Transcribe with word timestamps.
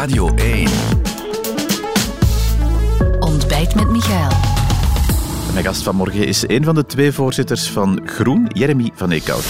Radio 0.00 0.34
1. 0.34 0.68
Ontbijt 3.18 3.74
met 3.74 3.90
Michael. 3.90 4.30
Mijn 5.52 5.64
gast 5.64 5.82
vanmorgen 5.82 6.26
is 6.26 6.48
een 6.48 6.64
van 6.64 6.74
de 6.74 6.86
twee 6.86 7.12
voorzitters 7.12 7.70
van 7.70 8.00
Groen, 8.04 8.50
Jeremy 8.52 8.90
van 8.94 9.10
Eekhout. 9.10 9.44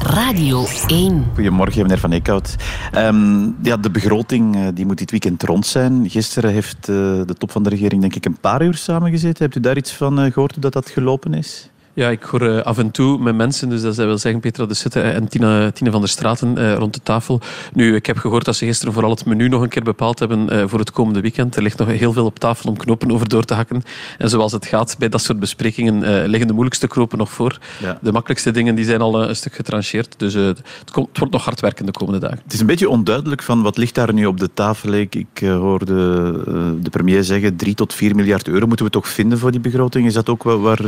Radio 0.00 0.66
1. 0.86 1.24
Goedemorgen, 1.34 1.82
meneer 1.82 1.98
Van 1.98 2.12
Eekhout. 2.12 2.56
Ehm, 2.92 3.50
ja, 3.62 3.76
de 3.76 3.90
begroting 3.90 4.56
eh, 4.56 4.68
die 4.74 4.86
moet 4.86 4.98
dit 4.98 5.10
weekend 5.10 5.42
rond 5.42 5.66
zijn. 5.66 6.10
Gisteren 6.10 6.50
heeft 6.50 6.78
eh, 6.80 6.94
de 7.26 7.34
top 7.38 7.50
van 7.50 7.62
de 7.62 7.70
regering 7.70 8.00
denk 8.00 8.14
ik 8.14 8.24
een 8.24 8.38
paar 8.40 8.62
uur 8.62 8.74
samengezeten. 8.74 9.42
Hebt 9.42 9.56
u 9.56 9.60
daar 9.60 9.76
iets 9.76 9.92
van 9.92 10.20
eh, 10.20 10.32
gehoord 10.32 10.52
hoe 10.52 10.60
dat, 10.60 10.72
dat 10.72 10.90
gelopen 10.90 11.34
is? 11.34 11.70
Ja, 11.96 12.08
ik 12.08 12.22
hoor 12.22 12.42
uh, 12.42 12.60
af 12.60 12.78
en 12.78 12.90
toe 12.90 13.18
met 13.18 13.34
mensen, 13.34 13.68
dus 13.68 13.82
dat 13.82 13.96
wil 13.96 14.18
zeggen 14.18 14.40
Petra 14.40 14.66
de 14.66 14.74
Sutte 14.74 15.00
en 15.00 15.28
Tine, 15.28 15.72
Tine 15.72 15.90
van 15.90 16.00
der 16.00 16.08
Straten 16.08 16.58
uh, 16.58 16.74
rond 16.74 16.94
de 16.94 17.00
tafel. 17.02 17.40
Nu, 17.72 17.94
ik 17.94 18.06
heb 18.06 18.16
gehoord 18.16 18.44
dat 18.44 18.56
ze 18.56 18.64
gisteren 18.64 18.92
vooral 18.92 19.10
het 19.10 19.24
menu 19.24 19.48
nog 19.48 19.62
een 19.62 19.68
keer 19.68 19.82
bepaald 19.82 20.18
hebben 20.18 20.52
uh, 20.52 20.64
voor 20.66 20.78
het 20.78 20.90
komende 20.90 21.20
weekend. 21.20 21.56
Er 21.56 21.62
ligt 21.62 21.78
nog 21.78 21.88
heel 21.88 22.12
veel 22.12 22.24
op 22.24 22.38
tafel 22.38 22.70
om 22.70 22.76
knopen 22.76 23.10
over 23.10 23.28
door 23.28 23.44
te 23.44 23.54
hakken. 23.54 23.82
En 24.18 24.28
zoals 24.28 24.52
het 24.52 24.66
gaat 24.66 24.96
bij 24.98 25.08
dat 25.08 25.20
soort 25.20 25.40
besprekingen 25.40 26.26
liggen 26.26 26.46
de 26.46 26.52
moeilijkste 26.52 26.86
knopen 26.86 27.18
nog 27.18 27.30
voor. 27.30 27.58
Ja. 27.80 27.98
De 28.02 28.12
makkelijkste 28.12 28.50
dingen 28.50 28.74
die 28.74 28.84
zijn 28.84 29.00
al 29.00 29.28
een 29.28 29.36
stuk 29.36 29.54
getrancheerd. 29.54 30.14
Dus 30.16 30.34
het, 30.34 30.60
komt, 30.92 31.08
het, 31.08 31.18
wordt 31.18 31.32
nog 31.32 31.44
hard 31.44 31.60
werken 31.60 31.86
de 31.86 31.92
komende 31.92 32.20
dagen. 32.20 32.40
Het 32.44 32.52
is 32.52 32.60
een 32.60 32.66
beetje 32.66 32.88
onduidelijk 32.88 33.42
van 33.42 33.62
wat 33.62 33.76
ligt 33.76 33.94
daar 33.94 34.12
nu 34.12 34.26
op 34.26 34.40
de 34.40 34.50
tafel. 34.54 34.92
Ik, 34.92 35.14
ik 35.14 35.38
hoorde 35.48 35.94
de 36.80 36.90
premier 36.90 37.24
zeggen 37.24 37.56
3 37.56 37.74
tot 37.74 37.94
4 37.94 38.14
miljard 38.14 38.48
euro 38.48 38.66
moeten 38.66 38.86
we 38.86 38.92
toch 38.92 39.08
vinden 39.08 39.38
voor 39.38 39.50
die 39.50 39.60
begroting. 39.60 40.06
Is 40.06 40.14
dat 40.14 40.28
ook 40.28 40.42
waar 40.42 40.80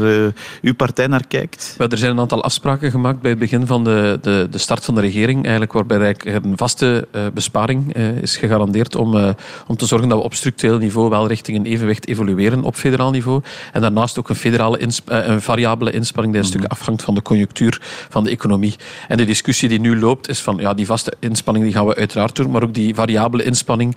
uw 0.62 0.74
partij 0.76 0.95
naar 1.04 1.26
kijkt? 1.26 1.74
er 1.78 1.98
zijn 1.98 2.10
een 2.10 2.20
aantal 2.20 2.42
afspraken 2.42 2.90
gemaakt 2.90 3.20
bij 3.20 3.30
het 3.30 3.38
begin 3.38 3.66
van 3.66 3.84
de, 3.84 4.18
de, 4.22 4.48
de 4.50 4.58
start 4.58 4.84
van 4.84 4.94
de 4.94 5.00
regering, 5.00 5.42
eigenlijk 5.42 5.72
waarbij 5.72 6.16
een 6.24 6.52
vaste 6.56 7.08
uh, 7.12 7.22
besparing 7.34 7.96
uh, 7.96 8.08
is 8.22 8.36
gegarandeerd 8.36 8.96
om, 8.96 9.14
uh, 9.14 9.28
om 9.66 9.76
te 9.76 9.86
zorgen 9.86 10.08
dat 10.08 10.18
we 10.18 10.24
op 10.24 10.34
structureel 10.34 10.78
niveau 10.78 11.10
wel 11.10 11.28
richting 11.28 11.58
een 11.58 11.66
evenwicht 11.66 12.06
evolueren 12.06 12.62
op 12.62 12.74
federaal 12.74 13.10
niveau. 13.10 13.42
En 13.72 13.80
daarnaast 13.80 14.18
ook 14.18 14.28
een, 14.28 14.36
federale 14.36 14.88
een 15.04 15.42
variabele 15.42 15.90
inspanning 15.90 16.34
die 16.34 16.42
een 16.42 16.48
stuk 16.48 16.62
mhm. 16.62 16.70
afhangt 16.70 17.02
van 17.02 17.14
de 17.14 17.22
conjunctuur 17.22 17.78
van 18.08 18.24
de 18.24 18.30
economie. 18.30 18.74
En 19.08 19.16
de 19.16 19.24
discussie 19.24 19.68
die 19.68 19.80
nu 19.80 19.98
loopt 19.98 20.28
is 20.28 20.40
van 20.40 20.56
ja, 20.56 20.74
die 20.74 20.86
vaste 20.86 21.12
inspanning 21.18 21.64
die 21.64 21.74
gaan 21.74 21.86
we 21.86 21.94
uiteraard 21.94 22.36
doen, 22.36 22.50
maar 22.50 22.62
ook 22.62 22.74
die 22.74 22.94
variabele 22.94 23.42
inspanning 23.42 23.96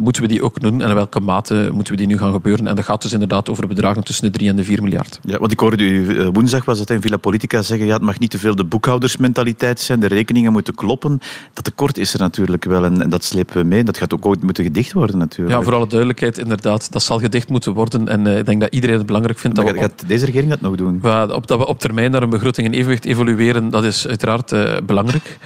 moeten 0.00 0.22
we 0.22 0.28
die 0.28 0.42
ook 0.42 0.60
doen 0.60 0.82
en 0.82 0.88
in 0.88 0.94
welke 0.94 1.20
mate 1.20 1.68
moeten 1.72 1.92
we 1.92 1.98
die 1.98 2.08
nu 2.08 2.18
gaan 2.18 2.32
gebeuren. 2.32 2.66
En 2.66 2.76
dat 2.76 2.84
gaat 2.84 3.02
dus 3.02 3.12
inderdaad 3.12 3.48
over 3.48 3.66
bedragen 3.66 4.04
tussen 4.04 4.24
de 4.24 4.30
3 4.30 4.48
en 4.48 4.56
de 4.56 4.64
4 4.64 4.82
miljard. 4.82 5.18
Ja, 5.22 5.38
want 5.38 5.52
ik 5.52 5.60
hoorde 5.60 5.84
u 5.84 6.30
woensdag 6.40 6.64
was 6.64 6.78
het 6.78 6.90
in 6.90 7.00
Villa 7.00 7.16
Politica 7.16 7.62
zeggen, 7.62 7.86
ja, 7.86 7.92
het 7.92 8.02
mag 8.02 8.18
niet 8.18 8.30
te 8.30 8.38
veel 8.38 8.54
de 8.54 8.64
boekhoudersmentaliteit 8.64 9.80
zijn, 9.80 10.00
de 10.00 10.06
rekeningen 10.06 10.52
moeten 10.52 10.74
kloppen. 10.74 11.20
Dat 11.52 11.64
tekort 11.64 11.98
is 11.98 12.14
er 12.14 12.20
natuurlijk 12.20 12.64
wel 12.64 12.84
en, 12.84 13.02
en 13.02 13.10
dat 13.10 13.24
slepen 13.24 13.56
we 13.56 13.64
mee. 13.64 13.84
Dat 13.84 13.98
gaat 13.98 14.14
ook 14.14 14.26
ooit 14.26 14.42
moeten 14.42 14.64
gedicht 14.64 14.92
worden 14.92 15.18
natuurlijk. 15.18 15.58
Ja, 15.58 15.64
voor 15.64 15.74
alle 15.74 15.86
duidelijkheid, 15.86 16.38
inderdaad. 16.38 16.92
Dat 16.92 17.02
zal 17.02 17.18
gedicht 17.18 17.48
moeten 17.48 17.72
worden 17.72 18.08
en 18.08 18.26
uh, 18.26 18.38
ik 18.38 18.46
denk 18.46 18.60
dat 18.60 18.72
iedereen 18.72 18.96
het 18.96 19.06
belangrijk 19.06 19.38
vindt. 19.38 19.56
Maar 19.56 19.66
dat 19.66 19.82
gaat 19.82 20.02
deze 20.06 20.26
regering 20.26 20.50
dat 20.50 20.60
nog 20.60 20.76
doen? 20.76 20.94
Op, 21.32 21.46
dat 21.46 21.58
we 21.58 21.66
op 21.66 21.78
termijn 21.78 22.10
naar 22.10 22.22
een 22.22 22.30
begroting 22.30 22.66
in 22.66 22.72
evenwicht 22.72 23.04
evolueren, 23.04 23.70
dat 23.70 23.84
is 23.84 24.06
uiteraard 24.06 24.52
uh, 24.52 24.76
belangrijk. 24.86 25.38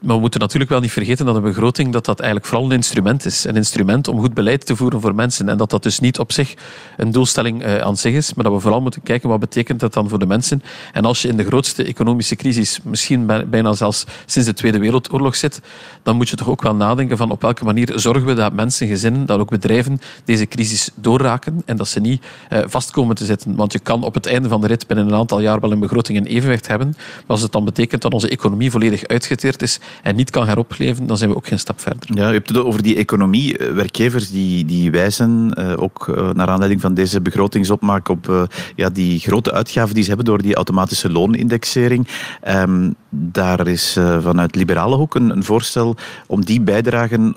Maar 0.00 0.14
we 0.14 0.20
moeten 0.20 0.40
natuurlijk 0.40 0.70
wel 0.70 0.80
niet 0.80 0.92
vergeten 0.92 1.26
dat 1.26 1.36
een 1.36 1.42
begroting 1.42 1.92
dat 1.92 2.04
dat 2.04 2.18
eigenlijk 2.20 2.48
vooral 2.48 2.66
een 2.66 2.76
instrument 2.76 3.24
is. 3.24 3.44
Een 3.44 3.56
instrument 3.56 4.08
om 4.08 4.20
goed 4.20 4.34
beleid 4.34 4.66
te 4.66 4.76
voeren 4.76 5.00
voor 5.00 5.14
mensen. 5.14 5.48
En 5.48 5.56
dat 5.56 5.70
dat 5.70 5.82
dus 5.82 5.98
niet 5.98 6.18
op 6.18 6.32
zich 6.32 6.54
een 6.96 7.10
doelstelling 7.10 7.64
uh, 7.64 7.78
aan 7.78 7.96
zich 7.96 8.14
is, 8.14 8.34
maar 8.34 8.44
dat 8.44 8.52
we 8.52 8.60
vooral 8.60 8.80
moeten 8.80 9.02
kijken 9.02 9.28
wat 9.28 9.40
betekent 9.40 9.80
dat 9.80 9.92
dan 9.92 10.08
voor 10.08 10.18
de 10.18 10.26
mensen. 10.26 10.62
En 10.92 11.04
als 11.04 11.22
je 11.22 11.28
in 11.28 11.36
de 11.36 11.44
grootste 11.44 11.84
economische 11.84 12.36
crisis, 12.36 12.80
misschien 12.82 13.26
bijna 13.50 13.72
zelfs 13.72 14.04
sinds 14.26 14.48
de 14.48 14.54
Tweede 14.54 14.78
Wereldoorlog 14.78 15.36
zit, 15.36 15.60
dan 16.02 16.16
moet 16.16 16.28
je 16.28 16.36
toch 16.36 16.48
ook 16.48 16.62
wel 16.62 16.74
nadenken 16.74 17.16
van 17.16 17.30
op 17.30 17.42
welke 17.42 17.64
manier 17.64 17.92
zorgen 17.94 18.24
we 18.24 18.34
dat 18.34 18.52
mensen, 18.52 18.88
gezinnen, 18.88 19.26
dat 19.26 19.40
ook 19.40 19.50
bedrijven 19.50 20.00
deze 20.24 20.46
crisis 20.46 20.90
doorraken 20.94 21.62
en 21.64 21.76
dat 21.76 21.88
ze 21.88 22.00
niet 22.00 22.24
uh, 22.52 22.58
vastkomen 22.66 23.16
te 23.16 23.24
zitten. 23.24 23.56
Want 23.56 23.72
je 23.72 23.78
kan 23.78 24.02
op 24.02 24.14
het 24.14 24.26
einde 24.26 24.48
van 24.48 24.60
de 24.60 24.66
rit 24.66 24.86
binnen 24.86 25.06
een 25.06 25.14
aantal 25.14 25.40
jaar 25.40 25.60
wel 25.60 25.72
een 25.72 25.78
begroting 25.78 26.18
in 26.18 26.24
evenwicht 26.24 26.66
hebben, 26.66 26.88
maar 26.96 27.24
als 27.26 27.42
het 27.42 27.52
dan 27.52 27.64
betekent 27.64 28.02
dat 28.02 28.12
onze 28.12 28.28
economie 28.28 28.70
volledig 28.70 29.06
uitgeteerd 29.06 29.62
is, 29.62 29.80
en 30.02 30.16
niet 30.16 30.30
kan 30.30 30.46
heropleven, 30.46 31.06
dan 31.06 31.16
zijn 31.16 31.30
we 31.30 31.36
ook 31.36 31.46
geen 31.46 31.58
stap 31.58 31.80
verder. 31.80 32.08
Ja, 32.14 32.30
u 32.30 32.32
hebt 32.32 32.48
het 32.48 32.58
over 32.58 32.82
die 32.82 32.96
economie. 32.96 33.58
Eh, 33.58 33.72
werkgevers 33.72 34.30
die, 34.30 34.64
die 34.64 34.90
wijzen, 34.90 35.56
uh, 35.58 35.72
ook 35.76 36.06
uh, 36.06 36.30
naar 36.30 36.48
aanleiding 36.48 36.80
van 36.80 36.94
deze 36.94 37.20
begrotingsopmaak, 37.20 38.08
op 38.08 38.48
ja, 38.76 38.90
die 38.90 39.18
grote 39.18 39.52
uitgaven 39.52 39.94
die 39.94 40.02
ze 40.02 40.08
hebben 40.08 40.26
door 40.26 40.42
die 40.42 40.54
automatische 40.54 41.10
loonindexering. 41.10 42.08
Um, 42.48 42.94
daar 43.08 43.66
is 43.66 43.98
vanuit 44.20 44.54
liberale 44.54 44.96
hoek 44.96 45.14
een, 45.14 45.30
een, 45.30 45.44
voorstel 45.44 45.96
om 46.26 46.44
die 46.44 46.60
bijdragen, 46.60 47.36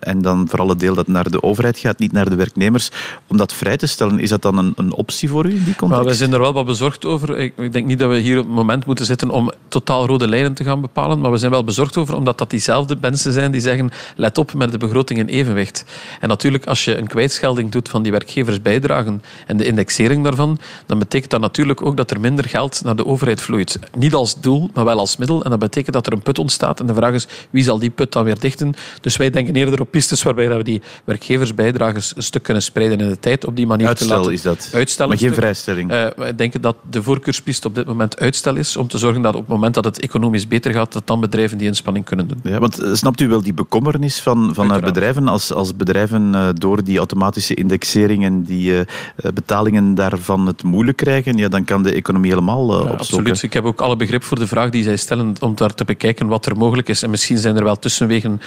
en 0.00 0.22
dan 0.22 0.48
vooral 0.48 0.68
het 0.68 0.80
deel 0.80 0.94
dat 0.94 1.06
naar 1.06 1.30
de 1.30 1.42
overheid 1.42 1.78
gaat, 1.78 1.98
niet 1.98 2.12
naar 2.12 2.30
de 2.30 2.36
werknemers, 2.36 2.90
om 3.26 3.36
dat 3.36 3.52
vrij 3.52 3.76
te 3.76 3.86
stellen. 3.86 4.18
Is 4.18 4.28
dat 4.28 4.42
dan 4.42 4.58
een, 4.58 4.72
een 4.76 4.92
optie 4.92 5.28
voor 5.28 5.46
u 5.46 5.50
in 5.50 5.64
die 5.64 5.76
context? 5.76 6.04
wij 6.04 6.14
zijn 6.14 6.32
er 6.32 6.40
wel 6.40 6.52
wat 6.52 6.66
bezorgd 6.66 7.04
over. 7.04 7.38
Ik, 7.38 7.52
ik 7.56 7.72
denk 7.72 7.86
niet 7.86 7.98
dat 7.98 8.10
we 8.10 8.18
hier 8.18 8.38
op 8.38 8.46
het 8.46 8.54
moment 8.54 8.86
moeten 8.86 9.04
zitten 9.04 9.30
om 9.30 9.52
totaal 9.68 10.06
rode 10.06 10.28
lijnen 10.28 10.54
te 10.54 10.64
gaan 10.64 10.80
bepalen, 10.80 11.20
maar 11.20 11.30
we 11.30 11.36
zijn 11.36 11.50
wel 11.50 11.64
bezorgd 11.64 11.93
over, 11.96 12.16
omdat 12.16 12.38
dat 12.38 12.50
diezelfde 12.50 12.96
mensen 13.00 13.32
zijn 13.32 13.52
die 13.52 13.60
zeggen 13.60 13.90
let 14.16 14.38
op 14.38 14.54
met 14.54 14.72
de 14.72 14.78
begroting 14.78 15.18
in 15.18 15.26
evenwicht. 15.26 15.84
En 16.20 16.28
natuurlijk, 16.28 16.66
als 16.66 16.84
je 16.84 16.96
een 16.96 17.06
kwijtschelding 17.06 17.70
doet 17.70 17.88
van 17.88 18.02
die 18.02 18.12
werkgeversbijdragen 18.12 19.22
en 19.46 19.56
de 19.56 19.64
indexering 19.64 20.24
daarvan, 20.24 20.58
dan 20.86 20.98
betekent 20.98 21.30
dat 21.30 21.40
natuurlijk 21.40 21.82
ook 21.82 21.96
dat 21.96 22.10
er 22.10 22.20
minder 22.20 22.44
geld 22.44 22.80
naar 22.84 22.96
de 22.96 23.06
overheid 23.06 23.40
vloeit. 23.40 23.78
Niet 23.96 24.14
als 24.14 24.40
doel, 24.40 24.70
maar 24.74 24.84
wel 24.84 24.98
als 24.98 25.16
middel. 25.16 25.44
En 25.44 25.50
dat 25.50 25.58
betekent 25.58 25.94
dat 25.94 26.06
er 26.06 26.12
een 26.12 26.22
put 26.22 26.38
ontstaat. 26.38 26.80
En 26.80 26.86
de 26.86 26.94
vraag 26.94 27.14
is, 27.14 27.26
wie 27.50 27.64
zal 27.64 27.78
die 27.78 27.90
put 27.90 28.12
dan 28.12 28.24
weer 28.24 28.38
dichten? 28.38 28.74
Dus 29.00 29.16
wij 29.16 29.30
denken 29.30 29.54
eerder 29.54 29.80
op 29.80 29.90
pistes 29.90 30.22
waarbij 30.22 30.56
we 30.56 30.64
die 30.64 30.82
werkgeversbijdragen 31.04 32.02
een 32.16 32.22
stuk 32.22 32.42
kunnen 32.42 32.62
spreiden 32.62 33.00
in 33.00 33.08
de 33.08 33.18
tijd. 33.18 33.44
Op 33.44 33.56
die 33.56 33.66
manier 33.66 33.86
uitstel 33.86 34.08
te 34.08 34.14
laten 34.14 34.32
is 34.32 34.42
dat. 34.42 35.08
Maar 35.08 35.18
geen 35.18 35.34
vrijstelling. 35.34 35.92
Uh, 35.92 36.06
wij 36.16 36.34
denken 36.34 36.60
dat 36.60 36.76
de 36.90 37.02
voorkeurspiste 37.02 37.66
op 37.66 37.74
dit 37.74 37.86
moment 37.86 38.18
uitstel 38.18 38.56
is, 38.56 38.76
om 38.76 38.88
te 38.88 38.98
zorgen 38.98 39.22
dat 39.22 39.34
op 39.34 39.40
het 39.40 39.48
moment 39.48 39.74
dat 39.74 39.84
het 39.84 40.00
economisch 40.00 40.48
beter 40.48 40.72
gaat, 40.72 40.92
dat 40.92 41.06
dan 41.06 41.20
bedrijven 41.20 41.58
die 41.58 41.68
inspanning 41.84 42.04
kunnen 42.04 42.28
doen. 42.28 42.52
Ja, 42.52 42.58
want 42.58 42.78
eh, 42.78 42.94
snapt 42.94 43.20
u 43.20 43.28
wel 43.28 43.42
die 43.42 43.54
bekommernis 43.54 44.20
van, 44.20 44.54
van 44.54 44.80
bedrijven 44.80 45.28
als, 45.28 45.52
als 45.52 45.76
bedrijven 45.76 46.32
uh, 46.34 46.48
door 46.54 46.84
die 46.84 46.98
automatische 46.98 47.54
indexering 47.54 48.24
en 48.24 48.42
die 48.42 48.72
uh, 48.72 48.80
betalingen 49.34 49.94
daarvan 49.94 50.46
het 50.46 50.62
moeilijk 50.62 50.96
krijgen, 50.96 51.36
ja, 51.36 51.48
dan 51.48 51.64
kan 51.64 51.82
de 51.82 51.92
economie 51.92 52.30
helemaal 52.30 52.84
ja, 52.84 52.90
Absoluut. 52.90 53.42
Ik 53.42 53.52
heb 53.52 53.64
ook 53.64 53.80
alle 53.80 53.96
begrip 53.96 54.22
voor 54.22 54.38
de 54.38 54.46
vraag 54.46 54.70
die 54.70 54.82
zij 54.82 54.96
stellen 54.96 55.34
om 55.40 55.54
daar 55.54 55.74
te 55.74 55.84
bekijken 55.84 56.26
wat 56.26 56.46
er 56.46 56.56
mogelijk 56.56 56.88
is. 56.88 57.02
En 57.02 57.10
misschien 57.10 57.38
zijn 57.38 57.56
er 57.56 57.64
wel 57.64 57.78
tussenwegen 57.78 58.40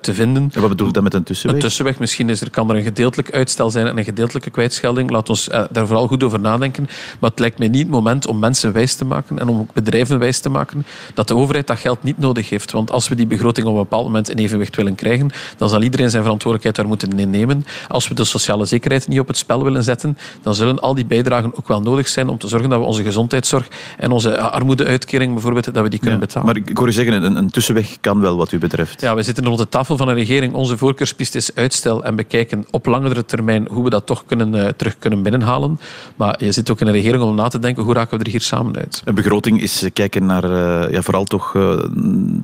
te 0.00 0.14
vinden. 0.14 0.50
En 0.52 0.60
wat 0.60 0.70
bedoel 0.70 0.86
je 0.86 0.92
dan 0.92 1.02
met 1.02 1.14
een 1.14 1.22
tussenweg? 1.22 1.56
Een 1.56 1.62
tussenweg. 1.62 1.98
Misschien 1.98 2.28
is 2.28 2.40
er, 2.40 2.50
kan 2.50 2.70
er 2.70 2.76
een 2.76 2.82
gedeeltelijk 2.82 3.32
uitstel 3.32 3.70
zijn 3.70 3.86
en 3.86 3.98
een 3.98 4.04
gedeeltelijke 4.04 4.50
kwijtschelding. 4.50 5.10
Laat 5.10 5.28
ons 5.28 5.48
daar 5.70 5.86
vooral 5.86 6.06
goed 6.06 6.22
over 6.22 6.40
nadenken. 6.40 6.88
Maar 7.18 7.30
het 7.30 7.38
lijkt 7.38 7.58
mij 7.58 7.68
niet 7.68 7.82
het 7.82 7.90
moment 7.90 8.26
om 8.26 8.38
mensen 8.38 8.72
wijs 8.72 8.94
te 8.94 9.04
maken 9.04 9.38
en 9.38 9.48
om 9.48 9.68
bedrijven 9.72 10.18
wijs 10.18 10.40
te 10.40 10.48
maken 10.48 10.86
dat 11.14 11.28
de 11.28 11.34
overheid 11.34 11.66
dat 11.66 11.78
geld 11.78 12.02
niet 12.02 12.18
nodig 12.18 12.48
heeft. 12.48 12.70
Want 12.80 12.92
als 12.92 13.08
we 13.08 13.14
die 13.14 13.26
begroting 13.26 13.66
op 13.66 13.72
een 13.72 13.80
bepaald 13.80 14.04
moment 14.04 14.30
in 14.30 14.36
evenwicht 14.36 14.76
willen 14.76 14.94
krijgen, 14.94 15.30
dan 15.56 15.68
zal 15.68 15.82
iedereen 15.82 16.10
zijn 16.10 16.22
verantwoordelijkheid 16.22 16.76
daar 16.76 16.86
moeten 16.86 17.30
nemen. 17.30 17.64
Als 17.88 18.08
we 18.08 18.14
de 18.14 18.24
sociale 18.24 18.64
zekerheid 18.64 19.08
niet 19.08 19.20
op 19.20 19.26
het 19.26 19.36
spel 19.36 19.64
willen 19.64 19.82
zetten, 19.82 20.18
dan 20.42 20.54
zullen 20.54 20.80
al 20.80 20.94
die 20.94 21.04
bijdragen 21.04 21.56
ook 21.56 21.68
wel 21.68 21.80
nodig 21.80 22.08
zijn 22.08 22.28
om 22.28 22.38
te 22.38 22.48
zorgen 22.48 22.70
dat 22.70 22.78
we 22.78 22.84
onze 22.84 23.02
gezondheidszorg 23.02 23.68
en 23.96 24.10
onze 24.10 24.38
armoedeuitkering 24.38 25.32
bijvoorbeeld, 25.32 25.74
dat 25.74 25.82
we 25.82 25.88
die 25.88 25.98
kunnen 25.98 26.20
betalen. 26.20 26.46
Maar 26.46 26.56
ik 26.56 26.76
hoor 26.76 26.88
u 26.88 26.92
zeggen, 26.92 27.22
een, 27.22 27.36
een, 27.36 27.50
tussenweg 27.50 27.96
kan 28.00 28.20
wel 28.20 28.36
wat 28.36 28.52
u 28.52 28.58
betreft. 28.58 29.00
Ja, 29.00 29.14
we 29.14 29.22
zitten 29.22 29.44
rond 29.44 29.58
de 29.58 29.68
tafel 29.68 29.96
van 29.96 30.08
een 30.08 30.14
regering. 30.14 30.54
Onze 30.54 30.76
voorkeurspiste 30.76 31.38
is 31.38 31.54
uitstel 31.54 32.04
en 32.04 32.16
bekijken 32.16 32.66
op 32.70 32.86
langere 32.86 33.24
termijn 33.24 33.68
hoe 33.70 33.84
we 33.84 33.90
dat 33.90 34.06
toch 34.06 34.24
kunnen, 34.26 34.54
uh, 34.54 34.68
terug 34.68 34.98
kunnen 34.98 35.22
binnenhalen. 35.22 35.80
Maar 36.16 36.44
je 36.44 36.52
zit 36.52 36.70
ook 36.70 36.80
in 36.80 36.86
een 36.86 36.92
regering 36.92 37.22
om 37.22 37.34
na 37.34 37.48
te 37.48 37.58
denken, 37.58 37.82
hoe 37.82 37.94
raken 37.94 38.18
we 38.18 38.24
er 38.24 38.30
hier 38.30 38.40
samen 38.40 38.76
uit? 38.76 39.02
Een 39.04 39.14
begroting 39.14 39.60
is 39.60 39.84
kijken 39.92 40.26
naar 40.26 40.44
uh, 40.44 40.92
ja, 40.92 41.02
vooral 41.02 41.24
toch 41.24 41.54
uh, 41.54 41.84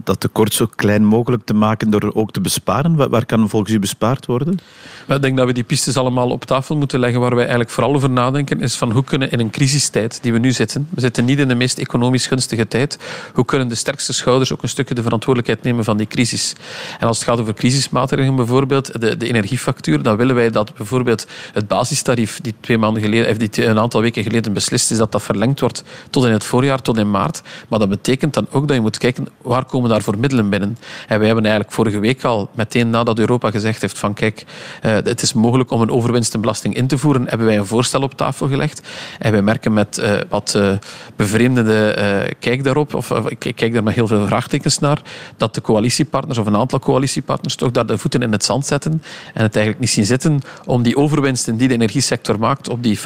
dat 0.04 0.20
tekort 0.26 0.54
zo 0.54 0.66
klein 0.74 1.04
mogelijk 1.04 1.44
te 1.44 1.54
maken 1.54 1.90
door 1.90 2.14
ook 2.14 2.32
te 2.32 2.40
besparen? 2.40 3.10
Waar 3.10 3.26
kan 3.26 3.48
volgens 3.48 3.72
u 3.72 3.78
bespaard 3.78 4.26
worden? 4.26 4.58
Ik 5.08 5.22
denk 5.22 5.36
dat 5.36 5.46
we 5.46 5.52
die 5.52 5.64
pistes 5.64 5.96
allemaal 5.96 6.30
op 6.30 6.44
tafel 6.44 6.76
moeten 6.76 7.00
leggen. 7.00 7.20
Waar 7.20 7.30
wij 7.30 7.40
eigenlijk 7.40 7.70
vooral 7.70 7.94
over 7.94 8.10
nadenken 8.10 8.60
is 8.60 8.74
van 8.74 8.90
hoe 8.90 9.04
kunnen 9.04 9.30
in 9.30 9.40
een 9.40 9.50
crisistijd 9.50 10.18
die 10.22 10.32
we 10.32 10.38
nu 10.38 10.52
zitten, 10.52 10.88
we 10.90 11.00
zitten 11.00 11.24
niet 11.24 11.38
in 11.38 11.48
de 11.48 11.54
meest 11.54 11.78
economisch 11.78 12.26
gunstige 12.26 12.68
tijd, 12.68 12.98
hoe 13.32 13.44
kunnen 13.44 13.68
de 13.68 13.74
sterkste 13.74 14.12
schouders 14.12 14.52
ook 14.52 14.62
een 14.62 14.68
stukje 14.68 14.94
de 14.94 15.02
verantwoordelijkheid 15.02 15.64
nemen 15.64 15.84
van 15.84 15.96
die 15.96 16.06
crisis? 16.06 16.52
En 16.98 17.06
als 17.06 17.18
het 17.18 17.28
gaat 17.28 17.40
over 17.40 17.54
crisismaatregelen 17.54 18.36
bijvoorbeeld, 18.36 19.00
de, 19.00 19.16
de 19.16 19.26
energiefactuur, 19.26 20.02
dan 20.02 20.16
willen 20.16 20.34
wij 20.34 20.50
dat 20.50 20.74
bijvoorbeeld 20.74 21.26
het 21.52 21.68
basistarief 21.68 22.40
die 22.40 22.54
twee 22.60 22.78
maanden 22.78 23.02
geleden, 23.02 23.38
die 23.38 23.66
een 23.66 23.78
aantal 23.78 24.00
weken 24.00 24.22
geleden 24.22 24.52
beslist 24.52 24.90
is, 24.90 24.98
dat 24.98 25.12
dat 25.12 25.22
verlengd 25.22 25.60
wordt 25.60 25.82
tot 26.10 26.24
in 26.24 26.32
het 26.32 26.44
voorjaar, 26.44 26.82
tot 26.82 26.96
in 26.96 27.10
maart. 27.10 27.42
Maar 27.68 27.78
dat 27.78 27.88
betekent 27.88 28.34
dan 28.34 28.46
ook 28.50 28.66
dat 28.66 28.76
je 28.76 28.82
moet 28.82 28.98
kijken 28.98 29.28
waar 29.42 29.64
komen 29.64 29.90
daar 29.90 30.02
voor 30.02 30.18
middelen 30.18 30.50
binnen? 30.50 30.78
En 31.08 31.18
wij 31.18 31.26
hebben 31.26 31.44
eigenlijk 31.44 31.74
vorige 31.74 31.98
week 31.98 32.24
al, 32.24 32.50
meteen 32.54 32.90
nadat 32.90 33.18
Europa 33.18 33.50
gezegd 33.50 33.80
heeft 33.80 33.98
van 33.98 34.14
kijk, 34.14 34.44
uh, 34.84 34.95
het 35.04 35.22
is 35.22 35.32
mogelijk 35.32 35.70
om 35.70 35.80
een 35.80 35.90
overwinstenbelasting 35.90 36.74
in 36.74 36.86
te 36.86 36.98
voeren, 36.98 37.28
hebben 37.28 37.46
wij 37.46 37.58
een 37.58 37.66
voorstel 37.66 38.02
op 38.02 38.14
tafel 38.14 38.48
gelegd. 38.48 38.88
En 39.18 39.32
wij 39.32 39.42
merken 39.42 39.72
met 39.72 39.98
uh, 39.98 40.20
wat 40.28 40.54
uh, 40.56 40.72
bevreemdende 41.16 42.34
kijk 42.38 42.64
daarop, 42.64 42.94
of 42.94 43.10
ik 43.10 43.38
kijk 43.38 43.72
daar 43.72 43.82
met 43.82 43.94
heel 43.94 44.06
veel 44.06 44.26
vraagtekens 44.26 44.78
naar, 44.78 45.02
dat 45.36 45.54
de 45.54 45.60
coalitiepartners 45.60 46.38
of 46.38 46.46
een 46.46 46.56
aantal 46.56 46.78
coalitiepartners 46.78 47.54
toch 47.54 47.70
daar 47.70 47.86
de 47.86 47.98
voeten 47.98 48.22
in 48.22 48.32
het 48.32 48.44
zand 48.44 48.66
zetten 48.66 49.02
en 49.34 49.42
het 49.42 49.54
eigenlijk 49.54 49.78
niet 49.78 49.90
zien 49.90 50.06
zitten 50.06 50.40
om 50.64 50.82
die 50.82 50.96
overwinsten 50.96 51.56
die 51.56 51.68
de 51.68 51.74
energiesector 51.74 52.38
maakt, 52.38 52.68
op 52.68 52.82
die, 52.82 52.98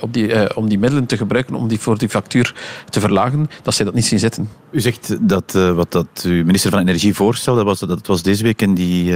op 0.00 0.12
die, 0.12 0.56
om 0.56 0.68
die 0.68 0.78
middelen 0.78 1.06
te 1.06 1.16
gebruiken 1.16 1.54
om 1.54 1.68
die 1.68 1.80
voor 1.80 1.98
die 1.98 2.08
factuur 2.08 2.54
te 2.90 3.00
verlagen, 3.00 3.50
dat 3.62 3.74
zij 3.74 3.84
dat 3.84 3.94
niet 3.94 4.06
zien 4.06 4.18
zitten. 4.18 4.50
U 4.70 4.80
zegt 4.80 5.16
dat 5.28 5.52
wat 5.52 5.92
dat 5.92 6.22
uw 6.24 6.44
minister 6.44 6.70
van 6.70 6.80
Energie 6.80 7.14
voorstelde, 7.14 7.64
dat 7.64 7.78
was, 7.78 7.88
dat 7.88 8.06
was 8.06 8.22
deze 8.22 8.42
week 8.42 8.62
en 8.62 8.74
die 8.74 9.14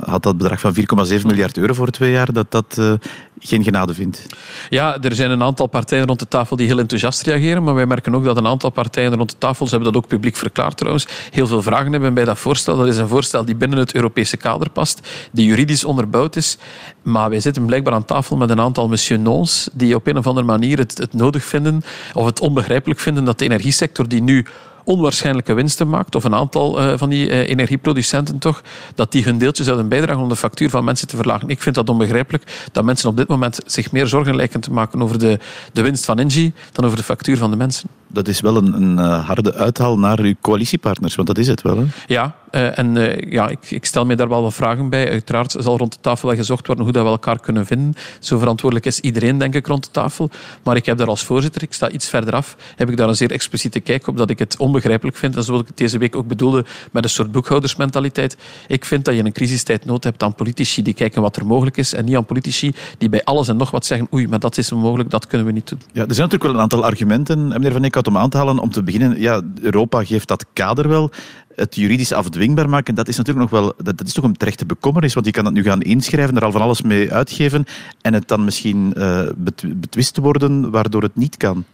had 0.00 0.22
dat 0.22 0.38
bedrag 0.38 0.60
van 0.60 0.74
4,7 0.74 0.82
miljard 1.26 1.56
euro 1.56 1.74
voor 1.74 1.90
twee 1.90 2.10
jaar, 2.10 2.32
dat 2.32 2.50
dat 2.50 2.76
uh, 2.78 2.92
geen 3.38 3.64
genade 3.64 3.94
vindt. 3.94 4.26
Ja, 4.70 4.98
er 5.00 5.14
zijn 5.14 5.30
een 5.30 5.42
aantal 5.42 5.66
partijen 5.66 6.06
rond 6.06 6.18
de 6.18 6.28
tafel 6.28 6.56
die 6.56 6.66
heel 6.66 6.78
enthousiast 6.78 7.22
reageren, 7.22 7.62
maar 7.62 7.74
wij 7.74 7.86
merken 7.86 8.14
ook 8.14 8.24
dat 8.24 8.36
een 8.36 8.46
aantal 8.46 8.70
partijen 8.70 9.14
rond 9.14 9.30
de 9.30 9.38
tafel, 9.38 9.66
ze 9.66 9.74
hebben 9.74 9.92
dat 9.92 10.02
ook 10.02 10.08
publiek 10.08 10.36
verklaard 10.36 10.76
trouwens, 10.76 11.06
heel 11.30 11.46
veel 11.46 11.62
vragen 11.62 11.92
hebben 11.92 12.14
bij 12.14 12.24
dat 12.24 12.38
voorstel. 12.38 12.76
Dat 12.76 12.86
is 12.86 12.96
een 12.96 13.08
voorstel 13.08 13.44
die 13.44 13.56
binnen 13.56 13.78
het 13.78 13.94
Europese 13.94 14.36
kader 14.36 14.70
past, 14.70 15.08
die 15.32 15.46
juridisch 15.46 15.84
onderbouwd 15.84 16.36
is, 16.36 16.58
maar 17.02 17.30
wij 17.30 17.40
zitten 17.40 17.66
blijkbaar 17.66 17.94
aan 17.94 18.04
tafel 18.04 18.36
met 18.36 18.50
een 18.50 18.60
aantal 18.60 18.88
monsieur 18.88 19.20
nons 19.20 19.68
die 19.72 19.94
op 19.94 20.06
een 20.06 20.18
of 20.18 20.26
andere 20.26 20.46
manier 20.46 20.78
het, 20.78 20.98
het 20.98 21.12
nodig 21.12 21.44
vinden 21.44 21.82
of 22.12 22.26
het 22.26 22.40
onbegrijpelijk 22.40 23.00
vinden 23.00 23.24
dat 23.24 23.38
de 23.38 23.44
energiesector 23.44 24.08
die 24.08 24.22
nu 24.22 24.46
onwaarschijnlijke 24.84 25.54
winsten 25.54 25.88
maakt, 25.88 26.14
of 26.14 26.24
een 26.24 26.34
aantal 26.34 26.80
uh, 26.80 26.92
van 26.96 27.08
die 27.08 27.28
uh, 27.28 27.48
energieproducenten 27.48 28.38
toch, 28.38 28.62
dat 28.94 29.12
die 29.12 29.24
hun 29.24 29.38
deeltje 29.38 29.64
zouden 29.64 29.88
bijdragen 29.88 30.22
om 30.22 30.28
de 30.28 30.36
factuur 30.36 30.70
van 30.70 30.84
mensen 30.84 31.08
te 31.08 31.16
verlagen. 31.16 31.48
Ik 31.48 31.62
vind 31.62 31.74
dat 31.74 31.88
onbegrijpelijk 31.88 32.68
dat 32.72 32.84
mensen 32.84 33.08
op 33.08 33.16
dit 33.16 33.28
moment 33.28 33.60
zich 33.66 33.92
meer 33.92 34.06
zorgen 34.06 34.36
lijken 34.36 34.60
te 34.60 34.72
maken 34.72 35.02
over 35.02 35.18
de, 35.18 35.38
de 35.72 35.82
winst 35.82 36.04
van 36.04 36.18
Engie 36.18 36.52
dan 36.72 36.84
over 36.84 36.96
de 36.96 37.04
factuur 37.04 37.36
van 37.36 37.50
de 37.50 37.56
mensen. 37.56 37.88
Dat 38.14 38.28
is 38.28 38.40
wel 38.40 38.56
een, 38.56 38.72
een 38.72 38.98
uh, 38.98 39.26
harde 39.26 39.54
uithaal 39.54 39.98
naar 39.98 40.20
uw 40.20 40.34
coalitiepartners, 40.40 41.14
want 41.14 41.28
dat 41.28 41.38
is 41.38 41.48
het 41.48 41.62
wel. 41.62 41.76
Hè? 41.76 41.84
Ja, 42.06 42.34
en 42.50 42.94
ja, 43.30 43.48
ik, 43.48 43.70
ik, 43.70 43.84
stel 43.84 44.06
me 44.06 44.16
daar 44.16 44.28
wel 44.28 44.42
wat 44.42 44.54
vragen 44.54 44.88
bij. 44.88 45.10
Uiteraard 45.10 45.56
zal 45.58 45.76
rond 45.76 45.92
de 45.92 45.98
tafel 46.00 46.28
wel 46.28 46.36
gezocht 46.36 46.66
worden 46.66 46.84
hoe 46.84 46.92
dat 46.92 47.04
we 47.04 47.08
elkaar 47.08 47.40
kunnen 47.40 47.66
vinden. 47.66 47.94
Zo 48.18 48.38
verantwoordelijk 48.38 48.86
is 48.86 49.00
iedereen, 49.00 49.38
denk 49.38 49.54
ik, 49.54 49.66
rond 49.66 49.84
de 49.84 49.90
tafel. 49.90 50.30
Maar 50.62 50.76
ik 50.76 50.86
heb 50.86 50.98
daar 50.98 51.06
als 51.06 51.24
voorzitter, 51.24 51.62
ik 51.62 51.72
sta 51.72 51.90
iets 51.90 52.08
verder 52.08 52.34
af, 52.34 52.56
heb 52.76 52.90
ik 52.90 52.96
daar 52.96 53.08
een 53.08 53.16
zeer 53.16 53.30
expliciete 53.30 53.80
kijk 53.80 54.06
op 54.06 54.16
dat 54.16 54.30
ik 54.30 54.38
het 54.38 54.56
onbegrijpelijk 54.56 55.16
vind. 55.16 55.36
En 55.36 55.44
zoals 55.44 55.60
ik 55.60 55.66
het 55.66 55.76
deze 55.76 55.98
week 55.98 56.16
ook 56.16 56.26
bedoelde 56.26 56.64
met 56.92 57.04
een 57.04 57.10
soort 57.10 57.32
boekhoudersmentaliteit. 57.32 58.36
Ik 58.66 58.84
vind 58.84 59.04
dat 59.04 59.14
je 59.14 59.20
in 59.20 59.26
een 59.26 59.32
crisistijd 59.32 59.84
nood 59.84 60.04
hebt 60.04 60.22
aan 60.22 60.34
politici 60.34 60.82
die 60.82 60.94
kijken 60.94 61.22
wat 61.22 61.36
er 61.36 61.46
mogelijk 61.46 61.76
is 61.76 61.94
en 61.94 62.04
niet 62.04 62.16
aan 62.16 62.24
politici 62.24 62.74
die 62.98 63.08
bij 63.08 63.24
alles 63.24 63.48
en 63.48 63.56
nog 63.56 63.70
wat 63.70 63.86
zeggen 63.86 64.08
oei, 64.14 64.28
maar 64.28 64.38
dat 64.38 64.58
is 64.58 64.72
onmogelijk, 64.72 65.10
dat 65.10 65.26
kunnen 65.26 65.46
we 65.46 65.52
niet 65.52 65.68
doen. 65.68 65.80
Ja, 65.92 66.06
er 66.06 66.14
zijn 66.14 66.28
natuurlijk 66.28 66.42
wel 66.42 66.54
een 66.54 66.60
aantal 66.60 66.84
argumenten, 66.84 67.48
meneer 67.48 67.72
Van 67.72 67.84
Om 68.08 68.16
aan 68.16 68.30
te 68.30 68.36
halen. 68.36 68.58
Om 68.58 68.70
te 68.70 68.82
beginnen, 68.82 69.20
ja, 69.20 69.40
Europa 69.60 70.04
geeft 70.04 70.28
dat 70.28 70.46
kader 70.52 70.88
wel 70.88 71.10
het 71.54 71.74
juridisch 71.74 72.12
afdwingbaar 72.12 72.68
maken, 72.68 72.94
dat 72.94 73.08
is 73.08 73.16
natuurlijk 73.16 73.50
nog 73.50 73.60
wel 73.60 73.74
dat, 73.76 73.98
dat 73.98 74.06
is 74.06 74.12
toch 74.12 74.24
een 74.24 74.36
terechte 74.36 74.66
bekommernis, 74.66 75.14
want 75.14 75.26
je 75.26 75.32
kan 75.32 75.44
dat 75.44 75.52
nu 75.52 75.62
gaan 75.62 75.82
inschrijven, 75.82 76.36
er 76.36 76.44
al 76.44 76.52
van 76.52 76.60
alles 76.60 76.82
mee 76.82 77.12
uitgeven 77.12 77.64
en 78.00 78.14
het 78.14 78.28
dan 78.28 78.44
misschien 78.44 78.94
uh, 78.96 79.28
betwist 79.76 80.16
worden, 80.16 80.70
waardoor 80.70 81.02
het 81.02 81.16
niet 81.16 81.36
kan. 81.36 81.64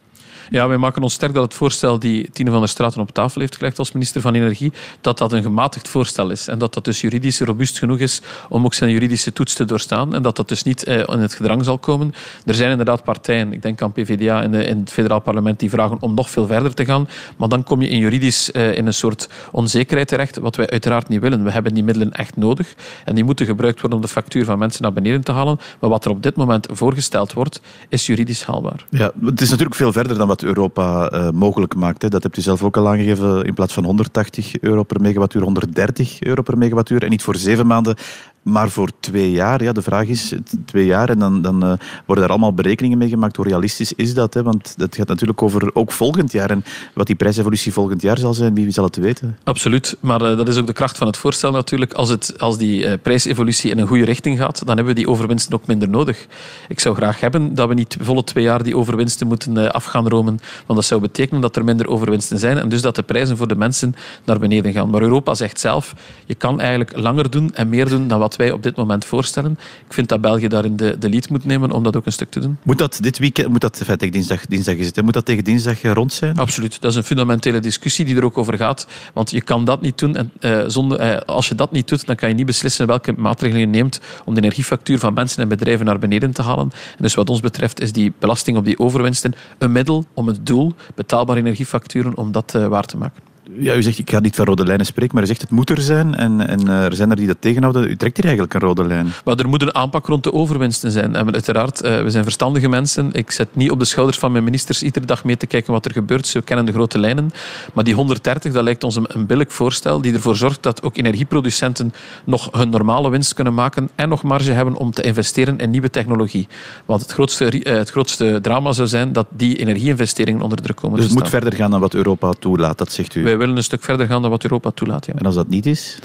Ja, 0.50 0.68
wij 0.68 0.76
maken 0.76 1.02
ons 1.02 1.14
sterk 1.14 1.34
dat 1.34 1.42
het 1.42 1.54
voorstel 1.54 1.98
die 1.98 2.30
Tine 2.30 2.50
van 2.50 2.58
der 2.58 2.68
Straten 2.68 3.00
op 3.00 3.10
tafel 3.10 3.40
heeft 3.40 3.56
gelegd 3.56 3.78
als 3.78 3.92
minister 3.92 4.20
van 4.20 4.34
Energie, 4.34 4.72
dat 5.00 5.18
dat 5.18 5.32
een 5.32 5.42
gematigd 5.42 5.88
voorstel 5.88 6.30
is. 6.30 6.48
En 6.48 6.58
dat 6.58 6.74
dat 6.74 6.84
dus 6.84 7.00
juridisch 7.00 7.40
robuust 7.40 7.78
genoeg 7.78 7.98
is 7.98 8.22
om 8.48 8.64
ook 8.64 8.74
zijn 8.74 8.90
juridische 8.90 9.32
toets 9.32 9.54
te 9.54 9.64
doorstaan. 9.64 10.14
En 10.14 10.22
dat 10.22 10.36
dat 10.36 10.48
dus 10.48 10.62
niet 10.62 10.84
eh, 10.84 10.98
in 10.98 11.18
het 11.18 11.34
gedrang 11.34 11.64
zal 11.64 11.78
komen. 11.78 12.14
Er 12.44 12.54
zijn 12.54 12.70
inderdaad 12.70 13.04
partijen, 13.04 13.52
ik 13.52 13.62
denk 13.62 13.82
aan 13.82 13.92
PvdA 13.92 14.48
de, 14.48 14.64
in 14.64 14.78
het 14.78 14.90
federaal 14.90 15.20
parlement, 15.20 15.58
die 15.58 15.70
vragen 15.70 15.96
om 16.00 16.14
nog 16.14 16.30
veel 16.30 16.46
verder 16.46 16.74
te 16.74 16.84
gaan. 16.84 17.08
Maar 17.36 17.48
dan 17.48 17.64
kom 17.64 17.82
je 17.82 17.88
in 17.88 17.98
juridisch 17.98 18.52
eh, 18.52 18.76
in 18.76 18.86
een 18.86 18.94
soort 18.94 19.28
onzekerheid 19.50 20.08
terecht, 20.08 20.38
wat 20.38 20.56
wij 20.56 20.70
uiteraard 20.70 21.08
niet 21.08 21.20
willen. 21.20 21.44
We 21.44 21.50
hebben 21.50 21.74
die 21.74 21.84
middelen 21.84 22.12
echt 22.12 22.36
nodig. 22.36 22.74
En 23.04 23.14
die 23.14 23.24
moeten 23.24 23.46
gebruikt 23.46 23.80
worden 23.80 23.98
om 23.98 24.04
de 24.04 24.10
factuur 24.10 24.44
van 24.44 24.58
mensen 24.58 24.82
naar 24.82 24.92
beneden 24.92 25.24
te 25.24 25.32
halen. 25.32 25.58
Maar 25.80 25.90
wat 25.90 26.04
er 26.04 26.10
op 26.10 26.22
dit 26.22 26.36
moment 26.36 26.66
voorgesteld 26.70 27.32
wordt, 27.32 27.60
is 27.88 28.06
juridisch 28.06 28.44
haalbaar. 28.44 28.86
Ja, 28.88 29.12
het 29.24 29.40
is 29.40 29.50
natuurlijk 29.50 29.76
veel 29.76 29.92
verder 29.92 30.18
dan 30.18 30.28
wat 30.28 30.39
Europa 30.42 31.12
uh, 31.12 31.30
mogelijk 31.30 31.74
maakt. 31.74 32.10
Dat 32.10 32.22
hebt 32.22 32.36
u 32.36 32.40
zelf 32.40 32.62
ook 32.62 32.76
al 32.76 32.88
aangegeven. 32.88 33.44
In 33.44 33.54
plaats 33.54 33.74
van 33.74 33.84
180 33.84 34.60
euro 34.60 34.82
per 34.82 35.00
megawattuur, 35.00 35.42
130 35.42 36.22
euro 36.22 36.42
per 36.42 36.58
megawattuur. 36.58 37.02
En 37.02 37.10
niet 37.10 37.22
voor 37.22 37.36
zeven 37.36 37.66
maanden, 37.66 37.96
maar 38.42 38.70
voor 38.70 38.90
twee 39.00 39.30
jaar. 39.30 39.62
Ja, 39.62 39.72
de 39.72 39.82
vraag 39.82 40.06
is, 40.06 40.34
twee 40.64 40.86
jaar 40.86 41.08
en 41.08 41.18
dan, 41.18 41.42
dan 41.42 41.64
uh, 41.64 41.72
worden 42.06 42.24
er 42.24 42.30
allemaal 42.30 42.54
berekeningen 42.54 42.98
mee 42.98 43.08
gemaakt. 43.08 43.36
Hoe 43.36 43.46
realistisch 43.46 43.92
is 43.92 44.14
dat? 44.14 44.34
Hè? 44.34 44.42
Want 44.42 44.74
het 44.76 44.96
gaat 44.96 45.08
natuurlijk 45.08 45.42
over 45.42 45.74
ook 45.74 45.92
volgend 45.92 46.32
jaar. 46.32 46.50
En 46.50 46.64
wat 46.94 47.06
die 47.06 47.16
prijsevolutie 47.16 47.72
volgend 47.72 48.02
jaar 48.02 48.18
zal 48.18 48.34
zijn, 48.34 48.54
wie, 48.54 48.70
zal 48.70 48.84
het 48.84 48.96
weten? 48.96 49.38
Absoluut. 49.44 49.96
Maar 50.00 50.22
uh, 50.22 50.36
dat 50.36 50.48
is 50.48 50.56
ook 50.56 50.66
de 50.66 50.72
kracht 50.72 50.98
van 50.98 51.06
het 51.06 51.16
voorstel 51.16 51.52
natuurlijk. 51.52 51.92
Als, 51.92 52.08
het, 52.08 52.34
als 52.38 52.58
die 52.58 52.84
uh, 52.84 52.92
prijsevolutie 53.02 53.70
in 53.70 53.78
een 53.78 53.86
goede 53.86 54.04
richting 54.04 54.38
gaat, 54.38 54.58
dan 54.66 54.76
hebben 54.76 54.94
we 54.94 55.00
die 55.00 55.08
overwinsten 55.08 55.54
ook 55.54 55.66
minder 55.66 55.88
nodig. 55.88 56.26
Ik 56.68 56.80
zou 56.80 56.94
graag 56.94 57.20
hebben 57.20 57.54
dat 57.54 57.68
we 57.68 57.74
niet 57.74 57.96
volle 58.00 58.24
twee 58.24 58.44
jaar 58.44 58.62
die 58.62 58.76
overwinsten 58.76 59.26
moeten 59.26 59.72
af 59.72 59.84
gaan 59.84 60.08
romen. 60.08 60.38
Want 60.66 60.78
dat 60.78 60.84
zou 60.84 61.00
betekenen 61.00 61.40
dat 61.40 61.56
er 61.56 61.64
minder 61.64 61.88
overwinsten 61.88 62.38
zijn. 62.38 62.58
En 62.58 62.68
dus 62.68 62.82
dat 62.82 62.94
de 62.94 63.02
prijzen 63.02 63.36
voor 63.36 63.48
de 63.48 63.56
mensen 63.56 63.94
naar 64.24 64.38
beneden 64.38 64.72
gaan. 64.72 64.90
Maar 64.90 65.02
Europa 65.02 65.34
zegt 65.34 65.60
zelf, 65.60 65.94
je 66.26 66.34
kan 66.34 66.60
eigenlijk 66.60 66.96
langer 66.96 67.30
doen 67.30 67.54
en 67.54 67.68
meer 67.68 67.88
doen 67.88 68.08
dan 68.08 68.18
wat 68.18 68.29
wat 68.30 68.38
wij 68.38 68.52
op 68.52 68.62
dit 68.62 68.76
moment 68.76 69.04
voorstellen. 69.04 69.58
Ik 69.86 69.92
vind 69.92 70.08
dat 70.08 70.20
België 70.20 70.48
daarin 70.48 70.76
de, 70.76 70.98
de 70.98 71.08
lead 71.08 71.28
moet 71.28 71.44
nemen 71.44 71.70
om 71.72 71.82
dat 71.82 71.96
ook 71.96 72.06
een 72.06 72.12
stuk 72.12 72.30
te 72.30 72.40
doen. 72.40 72.58
Moet 72.62 72.78
dat 72.78 72.98
dit 73.00 73.18
weekend, 73.18 73.48
moet 73.48 73.60
dat 73.60 73.82
tegen 73.86 74.10
dinsdag, 74.10 74.46
dinsdag 74.46 74.74
is 74.74 74.86
het, 74.86 75.02
moet 75.02 75.14
dat 75.14 75.24
tegen 75.24 75.44
dinsdag 75.44 75.82
eh, 75.82 75.92
rond 75.92 76.12
zijn? 76.12 76.36
Absoluut. 76.36 76.80
Dat 76.80 76.90
is 76.90 76.96
een 76.96 77.04
fundamentele 77.04 77.60
discussie 77.60 78.04
die 78.04 78.16
er 78.16 78.24
ook 78.24 78.38
over 78.38 78.56
gaat. 78.56 78.86
Want 79.14 79.30
je 79.30 79.40
kan 79.40 79.64
dat 79.64 79.80
niet 79.80 79.98
doen. 79.98 80.16
En, 80.16 80.32
uh, 80.40 80.64
zonder, 80.66 81.00
uh, 81.00 81.16
als 81.16 81.48
je 81.48 81.54
dat 81.54 81.72
niet 81.72 81.88
doet, 81.88 82.06
dan 82.06 82.16
kan 82.16 82.28
je 82.28 82.34
niet 82.34 82.46
beslissen 82.46 82.86
welke 82.86 83.12
maatregelen 83.12 83.60
je 83.60 83.66
neemt 83.66 84.00
om 84.24 84.34
de 84.34 84.40
energiefactuur 84.40 84.98
van 84.98 85.14
mensen 85.14 85.42
en 85.42 85.48
bedrijven 85.48 85.86
naar 85.86 85.98
beneden 85.98 86.32
te 86.32 86.42
halen. 86.42 86.70
En 86.72 87.02
dus 87.02 87.14
wat 87.14 87.30
ons 87.30 87.40
betreft 87.40 87.80
is 87.80 87.92
die 87.92 88.12
belasting 88.18 88.56
op 88.56 88.64
die 88.64 88.78
overwinsten 88.78 89.34
een 89.58 89.72
middel 89.72 90.04
om 90.14 90.26
het 90.26 90.46
doel, 90.46 90.74
betaalbare 90.94 91.38
energiefacturen, 91.38 92.16
om 92.16 92.32
dat 92.32 92.52
waar 92.52 92.84
te 92.84 92.96
maken 92.96 93.29
ja, 93.58 93.74
u 93.74 93.82
zegt, 93.82 93.98
ik 93.98 94.10
ga 94.10 94.20
niet 94.20 94.36
van 94.36 94.44
rode 94.44 94.64
lijnen 94.64 94.86
spreken, 94.86 95.14
maar 95.14 95.24
u 95.24 95.26
zegt 95.26 95.40
het 95.40 95.50
moet 95.50 95.70
er 95.70 95.80
zijn 95.80 96.14
en, 96.14 96.48
en 96.48 96.68
eh, 96.68 96.84
er 96.84 96.94
zijn 96.94 97.10
er 97.10 97.16
die 97.16 97.26
dat 97.26 97.36
tegenhouden. 97.40 97.90
U 97.90 97.96
trekt 97.96 98.16
hier 98.16 98.24
eigenlijk 98.24 98.54
een 98.54 98.60
rode 98.60 98.84
lijn. 98.84 99.12
Maar 99.24 99.36
er 99.36 99.48
moet 99.48 99.62
een 99.62 99.74
aanpak 99.74 100.06
rond 100.06 100.24
de 100.24 100.32
overwinsten 100.32 100.90
zijn. 100.90 101.14
En 101.14 101.32
uiteraard, 101.32 101.84
uh, 101.84 102.02
we 102.02 102.10
zijn 102.10 102.24
verstandige 102.24 102.68
mensen. 102.68 103.08
Ik 103.12 103.30
zet 103.30 103.48
niet 103.52 103.70
op 103.70 103.78
de 103.78 103.84
schouders 103.84 104.18
van 104.18 104.32
mijn 104.32 104.44
ministers 104.44 104.82
iedere 104.82 105.06
dag 105.06 105.24
mee 105.24 105.36
te 105.36 105.46
kijken 105.46 105.72
wat 105.72 105.84
er 105.84 105.92
gebeurt. 105.92 106.26
Ze 106.26 106.42
kennen 106.42 106.66
de 106.66 106.72
grote 106.72 106.98
lijnen. 106.98 107.30
Maar 107.74 107.84
die 107.84 107.94
130, 107.94 108.52
dat 108.52 108.62
lijkt 108.62 108.84
ons 108.84 108.96
een, 108.96 109.06
een 109.08 109.26
billig 109.26 109.52
voorstel 109.52 110.00
die 110.00 110.12
ervoor 110.12 110.36
zorgt 110.36 110.62
dat 110.62 110.82
ook 110.82 110.96
energieproducenten 110.96 111.92
nog 112.24 112.48
hun 112.52 112.70
normale 112.70 113.10
winst 113.10 113.34
kunnen 113.34 113.54
maken 113.54 113.90
en 113.94 114.08
nog 114.08 114.22
marge 114.22 114.52
hebben 114.52 114.74
om 114.74 114.90
te 114.90 115.02
investeren 115.02 115.58
in 115.58 115.70
nieuwe 115.70 115.90
technologie. 115.90 116.48
Want 116.84 117.00
het 117.00 117.12
grootste, 117.12 117.64
uh, 117.64 117.76
het 117.76 117.90
grootste 117.90 118.38
drama 118.42 118.72
zou 118.72 118.88
zijn 118.88 119.12
dat 119.12 119.26
die 119.30 119.56
energieinvesteringen 119.56 120.42
onder 120.42 120.62
druk 120.62 120.76
komen 120.76 120.96
dus 120.96 121.06
het 121.08 121.18
moet 121.18 121.28
verder 121.28 121.52
gaan 121.52 121.70
dan 121.70 121.80
wat 121.80 121.94
Europa 121.94 122.32
toelaat, 122.32 122.78
dat 122.78 122.92
zegt 122.92 123.14
u? 123.14 123.22
Wij 123.22 123.36
willen 123.40 123.56
een 123.56 123.64
stuk 123.64 123.82
verder 123.82 124.06
gaan 124.06 124.22
dan 124.22 124.30
wat 124.30 124.42
Europa 124.42 124.70
toelaat. 124.70 125.06
En 125.06 125.26
als 125.26 125.34
dat 125.34 125.48
niet 125.48 125.66
is? 125.66 125.98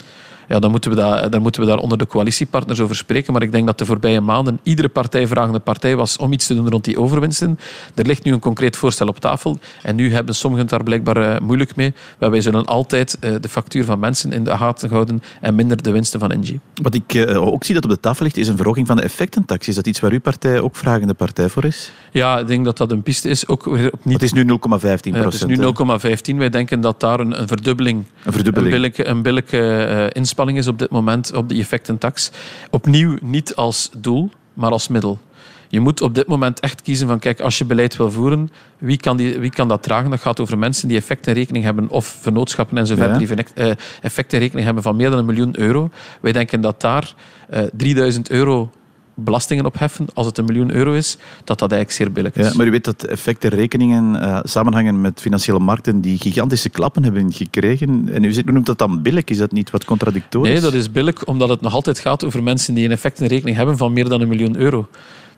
Ja, 0.48 0.60
dan, 0.60 0.72
moeten 0.72 0.90
we 0.90 0.96
daar, 0.96 1.30
dan 1.30 1.42
moeten 1.42 1.62
we 1.62 1.68
daar 1.68 1.78
onder 1.78 1.98
de 1.98 2.08
coalitiepartners 2.08 2.80
over 2.80 2.96
spreken. 2.96 3.34
Maar 3.34 3.42
ik 3.42 3.52
denk 3.52 3.66
dat 3.66 3.78
de 3.78 3.86
voorbije 3.86 4.22
maanden 4.22 4.60
iedere 4.64 4.90
partij 4.90 5.28
vragende 5.28 5.60
partij 5.60 5.96
was 5.96 6.18
om 6.18 6.34
iets 6.34 6.48
te 6.48 6.56
doen 6.56 6.70
rond 6.70 6.84
die 6.84 7.00
overwinsten. 7.00 7.60
Er 7.96 8.06
ligt 8.06 8.24
nu 8.24 8.32
een 8.34 8.40
concreet 8.40 8.78
voorstel 8.78 9.08
op 9.08 9.20
tafel. 9.20 9.60
En 9.82 9.96
nu 9.96 10.14
hebben 10.14 10.36
sommigen 10.36 10.68
daar 10.68 10.84
blijkbaar 10.84 11.18
uh, 11.18 11.40
moeilijk 11.40 11.76
mee. 11.76 11.94
Maar 12.20 12.32
wij 12.32 12.42
zullen 12.42 12.66
altijd 12.66 13.18
uh, 13.22 13.36
de 13.42 13.50
factuur 13.50 13.86
van 13.86 14.00
mensen 14.00 14.34
in 14.34 14.44
de 14.44 14.58
gaten 14.58 14.90
houden 14.90 15.22
en 15.42 15.56
minder 15.56 15.84
de 15.84 15.92
winsten 15.92 16.20
van 16.20 16.32
Engie. 16.32 16.60
Wat 16.82 16.94
ik 16.94 17.14
uh, 17.14 17.48
ook 17.48 17.64
zie 17.64 17.76
dat 17.76 17.84
op 17.84 17.90
de 17.90 18.00
tafel 18.00 18.24
ligt, 18.24 18.38
is 18.38 18.48
een 18.48 18.58
verhoging 18.58 18.88
van 18.88 18.96
de 18.96 19.02
effectentax. 19.02 19.68
Is 19.68 19.76
dat 19.76 19.88
iets 19.88 20.00
waar 20.00 20.12
uw 20.12 20.20
partij 20.20 20.60
ook 20.60 20.76
vragende 20.76 21.14
partij 21.14 21.50
voor 21.50 21.66
is? 21.66 21.92
Ja, 22.12 22.40
ik 22.40 22.48
denk 22.48 22.66
dat 22.66 22.78
dat 22.78 22.92
een 22.92 23.04
piste 23.04 23.30
is. 23.30 23.48
Ook 23.48 23.66
weer 23.66 23.92
Het 24.04 24.24
is 24.24 24.34
nu 24.34 24.44
0,15 24.44 24.58
procent. 24.60 25.26
het 25.26 25.34
is 25.34 25.58
nu 25.58 26.36
0,15. 26.36 26.38
Wij 26.38 26.50
denken 26.50 26.82
dat 26.82 27.00
daar 27.00 27.20
een, 27.20 27.42
een 27.42 27.48
verdubbeling, 27.48 28.06
een, 28.24 28.34
verdubbeling. 28.34 28.74
een 28.74 28.80
billijke, 28.80 29.08
een 29.08 29.22
billijke 29.22 30.10
inspanning 30.36 30.58
is 30.58 30.68
op 30.68 30.80
dit 30.80 30.90
moment 30.90 31.34
op 31.34 31.50
die 31.50 31.62
effectentax. 31.62 32.32
Opnieuw 32.70 33.18
niet 33.22 33.56
als 33.56 33.90
doel, 33.98 34.30
maar 34.54 34.72
als 34.72 34.88
middel. 34.88 35.20
Je 35.68 35.80
moet 35.80 36.02
op 36.02 36.16
dit 36.16 36.28
moment 36.28 36.60
echt 36.60 36.82
kiezen 36.82 37.08
van, 37.08 37.20
kijk, 37.20 37.40
als 37.40 37.58
je 37.58 37.66
beleid 37.66 37.96
wil 37.96 38.12
voeren, 38.12 38.52
wie 38.78 38.98
kan, 38.98 39.18
die, 39.18 39.40
wie 39.40 39.50
kan 39.50 39.68
dat 39.68 39.84
dragen? 39.84 40.10
Dat 40.10 40.20
gaat 40.20 40.40
over 40.40 40.58
mensen 40.58 40.88
die 40.88 40.98
effectenrekening 40.98 41.64
hebben, 41.64 41.90
of 41.90 42.18
vennootschappen 42.22 42.78
en 42.78 42.88
zo 42.88 42.96
verder, 42.96 43.22
ja. 43.22 43.36
die 43.36 43.46
uh, 43.56 43.72
effectenrekening 44.02 44.66
hebben 44.66 44.84
van 44.84 44.96
meer 44.96 45.10
dan 45.10 45.20
een 45.20 45.26
miljoen 45.26 45.60
euro. 45.60 45.90
Wij 46.22 46.32
denken 46.32 46.62
dat 46.62 46.82
daar 46.82 47.14
uh, 47.54 47.60
3000 47.74 48.30
euro 48.30 48.72
belastingen 49.16 49.66
opheffen 49.66 50.08
als 50.14 50.26
het 50.26 50.38
een 50.38 50.46
miljoen 50.46 50.72
euro 50.72 50.94
is, 50.94 51.18
dat 51.44 51.60
dat 51.60 51.72
eigenlijk 51.72 51.92
zeer 51.92 52.12
billig 52.12 52.36
is. 52.36 52.48
Ja, 52.48 52.54
maar 52.56 52.66
u 52.66 52.72
weet 52.72 52.84
dat 52.84 53.04
effecten, 53.04 53.50
rekeningen, 53.50 54.16
uh, 54.16 54.40
samenhangen 54.44 55.02
met 55.02 55.22
financiële 55.22 55.60
markten 55.60 56.02
die 56.02 56.18
gigantische 56.18 56.70
klappen 56.70 57.04
hebben 57.04 57.34
gekregen. 57.34 58.10
En 58.12 58.24
u 58.24 58.42
noemt 58.46 58.66
dat 58.66 58.78
dan 58.78 59.02
billig, 59.02 59.24
is 59.24 59.38
dat 59.38 59.52
niet 59.52 59.70
wat 59.70 59.86
contradictorisch? 59.86 60.52
Nee, 60.52 60.62
dat 60.62 60.74
is 60.74 60.92
billig 60.92 61.26
omdat 61.26 61.50
het 61.50 61.62
nog 61.62 61.74
altijd 61.74 62.00
gaat 62.00 62.24
over 62.24 62.44
mensen 62.44 62.74
die 62.74 62.86
een 62.86 62.92
effectenrekening 62.92 63.58
hebben 63.58 63.78
van 63.78 63.94
meer 63.94 64.10
dan 64.10 64.22
een 64.22 64.28
miljoen 64.28 64.58
euro. 64.58 64.88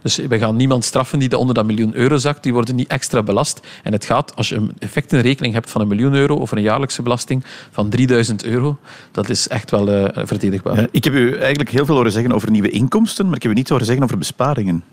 Dus 0.01 0.15
we 0.15 0.37
gaan 0.37 0.55
niemand 0.55 0.85
straffen 0.85 1.19
die 1.19 1.37
onder 1.37 1.55
dat 1.55 1.65
miljoen 1.65 1.95
euro 1.95 2.17
zakt. 2.17 2.43
Die 2.43 2.53
worden 2.53 2.75
niet 2.75 2.87
extra 2.87 3.23
belast. 3.23 3.59
En 3.83 3.91
het 3.91 4.05
gaat, 4.05 4.35
als 4.35 4.49
je 4.49 4.55
een 4.55 4.71
effectenrekening 4.79 5.53
hebt 5.53 5.69
van 5.69 5.81
een 5.81 5.87
miljoen 5.87 6.13
euro 6.13 6.39
over 6.39 6.57
een 6.57 6.63
jaarlijkse 6.63 7.01
belasting 7.01 7.43
van 7.71 7.89
3000 7.89 8.43
euro, 8.43 8.77
dat 9.11 9.29
is 9.29 9.47
echt 9.47 9.71
wel 9.71 9.89
uh, 9.89 10.05
verdedigbaar. 10.13 10.87
Ik 10.91 11.03
heb 11.03 11.13
u 11.13 11.37
eigenlijk 11.37 11.69
heel 11.69 11.85
veel 11.85 11.95
horen 11.95 12.11
zeggen 12.11 12.31
over 12.31 12.51
nieuwe 12.51 12.69
inkomsten, 12.69 13.25
maar 13.25 13.35
ik 13.35 13.43
heb 13.43 13.51
u 13.51 13.55
niet 13.55 13.69
horen 13.69 13.85
zeggen 13.85 14.03
over 14.03 14.17
besparingen. 14.17 14.83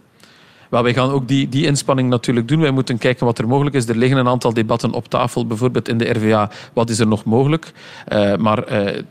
Wel, 0.74 0.82
wij 0.82 0.94
gaan 0.94 1.10
ook 1.10 1.28
die, 1.28 1.48
die 1.48 1.66
inspanning 1.66 2.08
natuurlijk 2.08 2.48
doen. 2.48 2.60
Wij 2.60 2.70
moeten 2.70 2.98
kijken 2.98 3.26
wat 3.26 3.38
er 3.38 3.48
mogelijk 3.48 3.76
is. 3.76 3.88
Er 3.88 3.96
liggen 3.96 4.18
een 4.18 4.28
aantal 4.28 4.52
debatten 4.52 4.92
op 4.92 5.08
tafel, 5.08 5.46
bijvoorbeeld 5.46 5.88
in 5.88 5.98
de 5.98 6.10
RVA. 6.10 6.50
Wat 6.72 6.90
is 6.90 6.98
er 6.98 7.06
nog 7.06 7.24
mogelijk? 7.24 7.72
Uh, 8.12 8.36
maar 8.36 8.72
uh, 8.72 9.02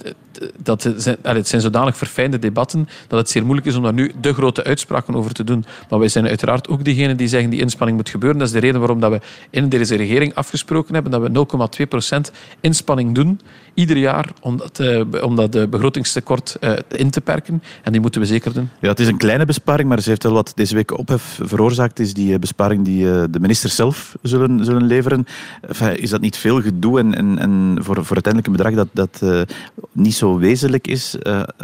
dat 0.57 0.93
zijn, 0.97 1.17
het 1.21 1.47
zijn 1.47 1.61
zodanig 1.61 1.97
verfijnde 1.97 2.39
debatten 2.39 2.87
dat 3.07 3.19
het 3.19 3.29
zeer 3.29 3.43
moeilijk 3.43 3.67
is 3.67 3.75
om 3.75 3.83
daar 3.83 3.93
nu 3.93 4.11
de 4.21 4.33
grote 4.33 4.63
uitspraken 4.63 5.15
over 5.15 5.33
te 5.33 5.43
doen. 5.43 5.65
Maar 5.89 5.99
wij 5.99 6.07
zijn 6.07 6.27
uiteraard 6.27 6.67
ook 6.67 6.83
diegenen 6.83 7.17
die 7.17 7.27
zeggen 7.27 7.49
die 7.49 7.59
inspanning 7.59 7.97
moet 7.97 8.09
gebeuren. 8.09 8.39
Dat 8.39 8.47
is 8.47 8.53
de 8.53 8.59
reden 8.59 8.79
waarom 8.79 8.99
dat 8.99 9.11
we 9.11 9.19
in 9.49 9.69
deze 9.69 9.95
regering 9.95 10.35
afgesproken 10.35 10.93
hebben 10.93 11.11
dat 11.11 11.47
we 11.47 12.27
0,2% 12.29 12.35
inspanning 12.59 13.15
doen 13.15 13.39
ieder 13.73 13.97
jaar 13.97 14.29
om 14.41 14.57
dat, 14.57 14.79
uh, 14.79 15.03
om 15.21 15.35
dat 15.35 15.51
de 15.51 15.67
begrotingstekort 15.67 16.57
uh, 16.61 16.73
in 16.87 17.09
te 17.09 17.21
perken. 17.21 17.63
En 17.83 17.91
die 17.91 18.01
moeten 18.01 18.21
we 18.21 18.27
zeker 18.27 18.53
doen. 18.53 18.69
Ja, 18.79 18.89
het 18.89 18.99
is 18.99 19.07
een 19.07 19.17
kleine 19.17 19.45
besparing, 19.45 19.89
maar 19.89 20.01
ze 20.01 20.09
heeft 20.09 20.23
wel 20.23 20.33
wat 20.33 20.51
deze 20.55 20.75
week 20.75 20.97
ophef 20.97 21.39
veroorzaakt. 21.41 21.99
Is 21.99 22.13
die 22.13 22.33
eh, 22.33 22.39
besparing 22.39 22.85
die 22.85 23.03
de 23.29 23.39
ministers 23.39 23.75
zelf 23.75 24.15
zullen, 24.21 24.65
zullen 24.65 24.83
leveren. 24.83 25.25
Enfin, 25.67 25.99
is 25.99 26.09
dat 26.09 26.21
niet 26.21 26.37
veel 26.37 26.61
gedoe 26.61 26.99
en, 26.99 27.15
en, 27.15 27.39
en 27.39 27.77
voor, 27.81 28.05
voor 28.05 28.13
uiteindelijk 28.23 28.47
een 28.47 28.51
bedrag 28.51 28.73
dat, 28.73 29.19
dat 29.21 29.47
niet 29.91 30.13
zo 30.13 30.37
wezenlijk 30.37 30.87
is? 30.87 31.15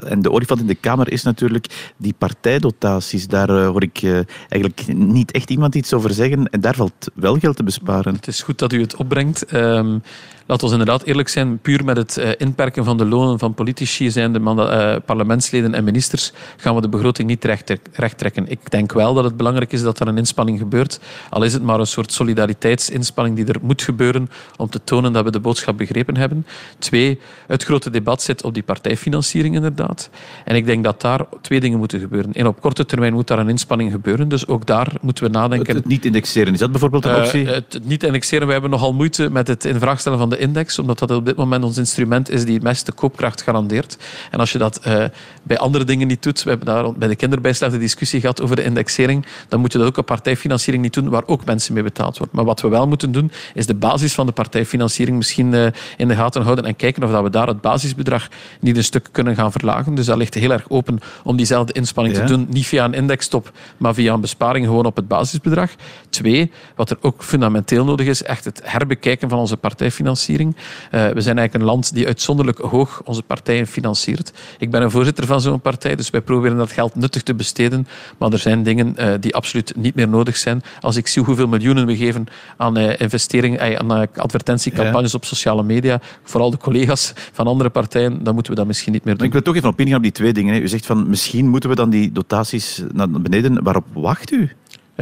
en 0.07 0.21
de 0.21 0.31
olifant 0.31 0.59
in 0.59 0.67
de 0.67 0.75
Kamer 0.75 1.11
is 1.11 1.23
natuurlijk 1.23 1.93
die 1.97 2.15
partijdotaties. 2.17 3.27
Daar 3.27 3.51
hoor 3.51 3.83
ik 3.83 4.03
eigenlijk 4.49 4.93
niet 4.93 5.31
echt 5.31 5.49
iemand 5.49 5.75
iets 5.75 5.93
over 5.93 6.13
zeggen. 6.13 6.49
En 6.49 6.61
daar 6.61 6.75
valt 6.75 7.09
wel 7.13 7.37
geld 7.37 7.55
te 7.55 7.63
besparen. 7.63 8.13
Het 8.13 8.27
is 8.27 8.41
goed 8.41 8.59
dat 8.59 8.73
u 8.73 8.81
het 8.81 8.95
opbrengt. 8.95 9.53
Um, 9.53 10.01
laten 10.49 10.67
we 10.67 10.71
inderdaad 10.71 11.03
eerlijk 11.03 11.29
zijn, 11.29 11.59
puur 11.59 11.85
met 11.85 11.97
het 11.97 12.17
uh, 12.17 12.29
inperken 12.37 12.83
van 12.83 12.97
de 12.97 13.05
lonen 13.05 13.39
van 13.39 13.53
politici, 13.53 14.11
zijn 14.11 14.33
de 14.33 14.39
uh, 14.39 14.95
parlementsleden 15.05 15.73
en 15.73 15.83
ministers, 15.83 16.31
gaan 16.57 16.75
we 16.75 16.81
de 16.81 16.89
begroting 16.89 17.27
niet 17.27 17.45
recht, 17.45 18.17
trekken. 18.17 18.49
Ik 18.49 18.71
denk 18.71 18.93
wel 18.93 19.13
dat 19.13 19.23
het 19.23 19.37
belangrijk 19.37 19.71
is 19.71 19.81
dat 19.81 19.99
er 19.99 20.07
een 20.07 20.17
inspanning 20.17 20.59
gebeurt, 20.59 20.99
al 21.29 21.43
is 21.43 21.53
het 21.53 21.63
maar 21.63 21.79
een 21.79 21.87
soort 21.87 22.11
solidaritetsinspanning 22.11 23.35
die 23.35 23.45
er 23.45 23.59
moet 23.61 23.81
gebeuren 23.81 24.29
om 24.57 24.69
te 24.69 24.83
tonen 24.83 25.13
dat 25.13 25.23
we 25.23 25.31
de 25.31 25.39
boodschap 25.39 25.77
begrepen 25.77 26.17
hebben. 26.17 26.45
Twee, 26.79 27.19
het 27.47 27.63
grote 27.63 27.89
debat 27.89 28.21
zit 28.21 28.43
op 28.43 28.53
die 28.53 28.63
partijfinanciering 28.63 29.55
inderdaad. 29.55 30.09
En 30.45 30.55
ik 30.55 30.65
denk 30.65 30.83
dat 30.83 31.01
daar 31.01 31.25
twee 31.41 31.59
dingen 31.59 31.77
moeten 31.77 31.99
gebeuren. 31.99 32.31
Eén, 32.33 32.47
op 32.47 32.61
korte 32.61 32.85
termijn 32.85 33.13
moet 33.13 33.27
daar 33.27 33.39
een 33.39 33.49
inspanning 33.49 33.91
gebeuren, 33.91 34.29
dus 34.29 34.47
ook 34.47 34.65
daar 34.65 34.93
moeten 35.01 35.23
we 35.23 35.29
nadenken. 35.29 35.75
Het, 35.75 35.85
niet 35.85 36.05
indexeren, 36.05 36.53
is 36.53 36.59
dat 36.59 36.71
bijvoorbeeld 36.71 37.05
een 37.05 37.15
optie? 37.15 37.43
Uh, 37.43 37.51
het 37.51 37.79
niet 37.83 38.03
indexeren, 38.03 38.45
we 38.47 38.53
hebben 38.53 38.69
nogal 38.69 38.93
moeite 38.93 39.29
met 39.29 39.47
het 39.47 39.65
in 39.65 39.79
vraag 39.79 39.99
stellen 39.99 40.17
van 40.17 40.29
de 40.29 40.37
index, 40.39 40.79
omdat 40.79 40.99
dat 40.99 41.11
op 41.11 41.25
dit 41.25 41.35
moment 41.35 41.63
ons 41.63 41.77
instrument 41.77 42.29
is 42.29 42.45
die 42.45 42.53
het 42.53 42.63
meeste 42.63 42.91
koopkracht 42.91 43.41
garandeert. 43.41 43.97
En 44.31 44.39
als 44.39 44.51
je 44.51 44.57
dat 44.57 44.81
uh, 44.87 45.03
bij 45.43 45.57
andere 45.57 45.83
dingen 45.83 46.07
niet 46.07 46.23
doet, 46.23 46.43
we 46.43 46.49
hebben 46.49 46.67
daar 46.67 46.93
bij 46.93 47.07
de 47.07 47.15
kinderbijslag 47.15 47.71
de 47.71 47.77
discussie 47.77 48.19
gehad 48.19 48.41
over 48.41 48.55
de 48.55 48.63
indexering, 48.63 49.25
dan 49.47 49.59
moet 49.59 49.71
je 49.71 49.77
dat 49.77 49.87
ook 49.87 49.97
op 49.97 50.05
partijfinanciering 50.05 50.83
niet 50.83 50.93
doen, 50.93 51.09
waar 51.09 51.23
ook 51.25 51.45
mensen 51.45 51.73
mee 51.73 51.83
betaald 51.83 52.17
worden. 52.17 52.35
Maar 52.35 52.45
wat 52.45 52.61
we 52.61 52.67
wel 52.67 52.87
moeten 52.87 53.11
doen, 53.11 53.31
is 53.53 53.65
de 53.65 53.75
basis 53.75 54.13
van 54.13 54.25
de 54.25 54.31
partijfinanciering 54.31 55.17
misschien 55.17 55.53
uh, 55.53 55.67
in 55.97 56.07
de 56.07 56.15
gaten 56.15 56.41
houden 56.41 56.65
en 56.65 56.75
kijken 56.75 57.03
of 57.03 57.11
dat 57.11 57.23
we 57.23 57.29
daar 57.29 57.47
het 57.47 57.61
basisbedrag 57.61 58.27
niet 58.59 58.77
een 58.77 58.83
stuk 58.83 59.07
kunnen 59.11 59.35
gaan 59.35 59.51
verlagen. 59.51 59.95
Dus 59.95 60.05
dat 60.05 60.17
ligt 60.17 60.33
heel 60.33 60.51
erg 60.51 60.69
open 60.69 60.99
om 61.23 61.37
diezelfde 61.37 61.73
inspanning 61.73 62.15
ja. 62.15 62.25
te 62.25 62.33
doen, 62.33 62.47
niet 62.49 62.65
via 62.65 62.85
een 62.85 62.93
indextop, 62.93 63.51
maar 63.77 63.93
via 63.93 64.13
een 64.13 64.21
besparing 64.21 64.65
gewoon 64.65 64.85
op 64.85 64.95
het 64.95 65.07
basisbedrag. 65.07 65.71
Twee, 66.09 66.51
wat 66.75 66.89
er 66.89 66.97
ook 67.01 67.23
fundamenteel 67.23 67.85
nodig 67.85 68.07
is, 68.07 68.23
echt 68.23 68.45
het 68.45 68.61
herbekijken 68.63 69.29
van 69.29 69.39
onze 69.39 69.57
partijfinanciering. 69.57 70.28
Uh, 70.37 70.45
we 70.91 71.21
zijn 71.21 71.37
eigenlijk 71.37 71.53
een 71.53 71.63
land 71.63 71.93
die 71.93 72.07
uitzonderlijk 72.07 72.57
hoog 72.57 73.01
onze 73.03 73.21
partijen 73.21 73.67
financiert. 73.67 74.31
Ik 74.57 74.71
ben 74.71 74.81
een 74.81 74.91
voorzitter 74.91 75.25
van 75.25 75.41
zo'n 75.41 75.61
partij, 75.61 75.95
dus 75.95 76.09
wij 76.09 76.21
proberen 76.21 76.57
dat 76.57 76.71
geld 76.71 76.95
nuttig 76.95 77.23
te 77.23 77.33
besteden. 77.33 77.87
Maar 78.17 78.31
er 78.31 78.39
zijn 78.39 78.63
dingen 78.63 78.95
uh, 78.99 79.13
die 79.19 79.35
absoluut 79.35 79.73
niet 79.75 79.95
meer 79.95 80.07
nodig 80.07 80.37
zijn. 80.37 80.61
Als 80.81 80.95
ik 80.95 81.07
zie 81.07 81.23
hoeveel 81.23 81.47
miljoenen 81.47 81.85
we 81.85 81.97
geven 81.97 82.25
aan 82.57 82.77
uh, 82.77 82.99
investeringen, 82.99 83.79
aan 83.79 83.91
advertentiecampagnes 84.15 85.11
ja. 85.11 85.17
op 85.17 85.25
sociale 85.25 85.63
media, 85.63 86.01
vooral 86.23 86.51
de 86.51 86.57
collega's 86.57 87.13
van 87.31 87.47
andere 87.47 87.69
partijen, 87.69 88.23
dan 88.23 88.33
moeten 88.33 88.51
we 88.51 88.57
dat 88.57 88.67
misschien 88.67 88.93
niet 88.93 89.03
meer 89.03 89.17
doen. 89.17 89.27
Ik 89.27 89.33
wil 89.33 89.41
toch 89.41 89.55
even 89.55 89.69
op 89.69 89.79
ingaan 89.79 89.97
op 89.97 90.03
die 90.03 90.11
twee 90.11 90.33
dingen. 90.33 90.61
U 90.61 90.67
zegt 90.67 90.85
van 90.85 91.09
misschien 91.09 91.47
moeten 91.47 91.69
we 91.69 91.75
dan 91.75 91.89
die 91.89 92.11
dotaties 92.11 92.83
naar 92.93 93.09
beneden. 93.09 93.63
Waarop 93.63 93.85
wacht 93.93 94.31
u? 94.31 94.51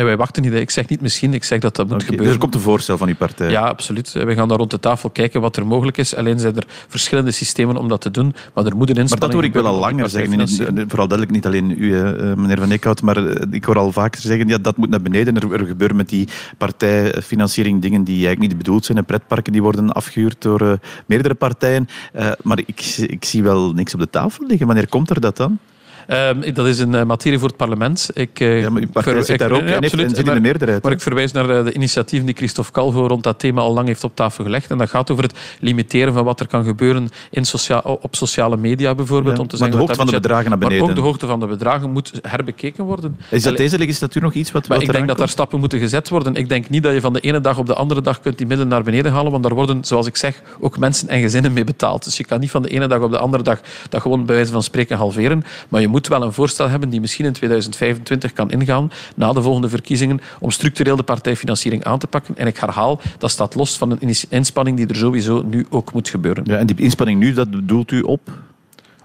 Wij 0.06 0.18
wachten 0.18 0.42
niet. 0.42 0.54
Ik 0.54 0.70
zeg 0.70 0.88
niet 0.88 1.02
misschien, 1.02 1.34
ik 1.34 1.44
zeg 1.44 1.60
dat 1.60 1.76
dat 1.76 1.86
moet 1.86 1.96
okay, 1.96 2.06
gebeuren. 2.06 2.26
Dus 2.26 2.36
er 2.36 2.42
komt 2.42 2.56
een 2.56 2.70
voorstel 2.72 2.98
van 2.98 3.08
die 3.08 3.16
partij? 3.16 3.50
Ja, 3.50 3.62
absoluut. 3.62 4.12
We 4.12 4.34
gaan 4.34 4.48
daar 4.48 4.58
rond 4.58 4.72
de 4.72 4.80
tafel 4.80 5.10
kijken 5.10 5.42
wat 5.42 5.56
er 5.56 5.68
mogelijk 5.68 5.98
is. 5.98 6.16
Alleen 6.16 6.40
zijn 6.40 6.56
er 6.56 6.64
verschillende 6.88 7.32
systemen 7.32 7.78
om 7.78 7.88
dat 7.88 8.02
te 8.02 8.12
doen. 8.12 8.36
Maar 8.54 8.66
er 8.66 8.76
moet 8.76 8.90
een 8.90 8.96
inspanning 8.96 9.10
Maar 9.10 9.20
dat 9.20 9.32
hoor 9.32 9.44
ik 9.44 9.54
wel 9.54 9.66
al 9.66 9.80
langer 9.80 10.10
zeggen. 10.10 10.90
Vooral 10.90 11.08
duidelijk 11.08 11.32
niet 11.32 11.46
alleen 11.46 11.76
u, 11.84 12.00
eh, 12.00 12.34
meneer 12.34 12.58
Van 12.58 12.72
Eekhout, 12.72 13.02
maar 13.02 13.28
eh, 13.28 13.42
ik 13.52 13.64
hoor 13.64 13.78
al 13.78 13.92
vaker 13.92 14.22
zeggen, 14.22 14.48
ja, 14.48 14.58
dat 14.58 14.78
moet 14.78 14.90
naar 14.90 15.02
beneden. 15.02 15.36
Er, 15.36 15.54
er 15.54 15.66
gebeuren 15.66 15.96
met 15.96 16.10
die 16.10 16.28
partijfinanciering 16.58 17.82
dingen 17.82 18.04
die 18.04 18.16
eigenlijk 18.16 18.48
niet 18.48 18.58
bedoeld 18.58 18.86
zijn. 18.86 18.98
En 18.98 19.06
pretparken 19.06 19.52
die 19.52 19.62
worden 19.62 19.92
afgehuurd 19.92 20.42
door 20.42 20.62
uh, 20.62 20.74
meerdere 21.06 21.34
partijen. 21.34 21.88
Uh, 22.16 22.32
maar 22.44 22.60
ik, 22.60 22.96
ik 22.98 23.26
zie 23.26 23.44
wel 23.44 23.74
niks 23.74 23.94
op 23.94 24.00
de 24.00 24.10
tafel 24.10 24.46
liggen. 24.48 24.68
Wanneer 24.68 24.88
komt 24.90 25.10
er 25.10 25.22
dat 25.22 25.38
dan? 25.38 25.60
Um, 26.08 26.54
dat 26.54 26.68
is 26.68 26.80
een 26.80 26.94
uh, 26.94 27.04
materie 27.04 27.40
voor 27.40 27.48
het 27.48 27.58
parlement. 27.58 28.10
Ik, 28.14 28.40
uh, 28.40 28.62
ja, 28.62 28.70
maar 28.70 28.82
uw 28.82 28.88
partij 28.88 29.22
zit 29.22 29.40
daar 29.40 29.52
ook 29.52 29.62
en 29.62 29.76
absoluut, 29.76 30.16
zit 30.16 30.28
in 30.28 30.34
de 30.34 30.40
meerderheid. 30.40 30.84
Maar 30.84 30.92
ik 30.92 31.02
verwijs 31.02 31.32
naar 31.32 31.50
uh, 31.50 31.64
de 31.64 31.74
initiatieven 31.74 32.26
die 32.26 32.36
Christophe 32.36 32.72
Calvo 32.72 33.08
rond 33.08 33.24
dat 33.24 33.40
thema 33.40 33.62
al 33.62 33.74
lang 33.74 33.88
heeft 33.88 34.04
op 34.04 34.16
tafel 34.16 34.44
gelegd. 34.44 34.72
En 34.72 34.78
dat 34.78 34.90
gaat 34.90 35.12
over 35.12 35.24
het 35.24 35.34
limiteren 35.60 36.14
van 36.14 36.26
wat 36.26 36.40
er 36.40 36.48
kan 36.48 36.64
gebeuren 36.64 37.10
in 37.30 37.46
socia 37.46 37.80
op 37.80 38.16
sociale 38.16 38.58
media 38.58 38.96
bijvoorbeeld. 38.96 39.36
Ja, 39.36 39.42
om 39.42 39.48
te 39.48 39.58
maar 39.60 39.72
de 39.72 39.78
hoogte 39.78 39.96
van 39.96 40.06
de 40.06 40.12
bedragen 40.12 40.50
naar 40.50 40.58
beneden. 40.58 40.80
Maar 40.80 40.90
ook 40.90 40.96
de 40.96 41.02
hoogte 41.02 41.28
van 41.28 41.40
de 41.40 41.46
bedragen 41.46 41.92
moet 41.92 42.12
herbekeken 42.22 42.84
worden. 42.84 43.20
Is 43.30 43.44
dat 43.44 43.58
deze 43.58 43.78
legislatuur 43.78 44.22
nog 44.22 44.34
iets 44.34 44.52
wat, 44.52 44.68
maar 44.68 44.78
wat 44.78 44.88
Ik 44.88 44.94
denk 44.94 45.08
dat 45.08 45.18
daar 45.18 45.30
stappen 45.30 45.60
moeten 45.60 45.80
gezet 45.80 46.10
worden. 46.10 46.36
Ik 46.36 46.50
denk 46.50 46.70
niet 46.70 46.84
dat 46.84 46.94
je 46.94 47.02
van 47.02 47.14
de 47.14 47.20
ene 47.20 47.42
dag 47.42 47.58
op 47.58 47.66
de 47.66 47.74
andere 47.74 48.02
dag 48.02 48.20
kunt 48.20 48.38
die 48.38 48.48
middelen 48.48 48.72
naar 48.72 48.84
beneden 48.84 49.12
halen, 49.12 49.32
want 49.32 49.44
daar 49.44 49.54
worden, 49.54 49.84
zoals 49.84 50.08
ik 50.08 50.16
zeg, 50.16 50.42
ook 50.60 50.78
mensen 50.78 51.08
en 51.08 51.22
gezinnen 51.22 51.54
mee 51.54 51.64
betaald. 51.64 52.04
Dus 52.04 52.18
je 52.18 52.26
kan 52.26 52.40
niet 52.40 52.52
van 52.52 52.62
de 52.62 52.70
ene 52.70 52.88
dag 52.88 53.02
op 53.02 53.12
de 53.12 53.18
andere 53.18 53.44
dag 53.44 53.60
dat 53.90 54.02
gewoon 54.02 54.26
bij 54.26 54.36
wijze 54.36 54.52
van 54.52 54.64
spreken 54.64 54.98
halveren. 54.98 55.44
Maar 55.70 55.82
je 55.82 55.88
moet 55.88 55.97
wel 56.06 56.24
een 56.24 56.34
voorstel 56.34 56.70
hebben 56.70 56.90
die 56.90 57.02
misschien 57.02 57.26
in 57.26 57.34
2025 57.34 58.34
kan 58.34 58.52
ingaan, 58.52 58.92
na 59.16 59.34
de 59.34 59.42
volgende 59.42 59.70
verkiezingen, 59.70 60.22
om 60.40 60.52
structureel 60.52 60.96
de 60.96 61.04
partijfinanciering 61.04 61.84
aan 61.84 62.00
te 62.00 62.08
pakken. 62.08 62.38
En 62.38 62.48
ik 62.48 62.58
herhaal, 62.58 63.02
dat 63.18 63.32
staat 63.32 63.56
los 63.56 63.78
van 63.78 63.92
een 63.92 64.16
inspanning 64.30 64.78
die 64.78 64.88
er 64.88 64.96
sowieso 64.96 65.42
nu 65.42 65.66
ook 65.70 65.94
moet 65.94 66.10
gebeuren. 66.10 66.44
Ja, 66.48 66.58
en 66.58 66.66
die 66.66 66.76
inspanning 66.76 67.20
nu, 67.20 67.34
dat 67.34 67.52
bedoelt 67.52 67.92
u 67.92 68.02
op? 68.02 68.32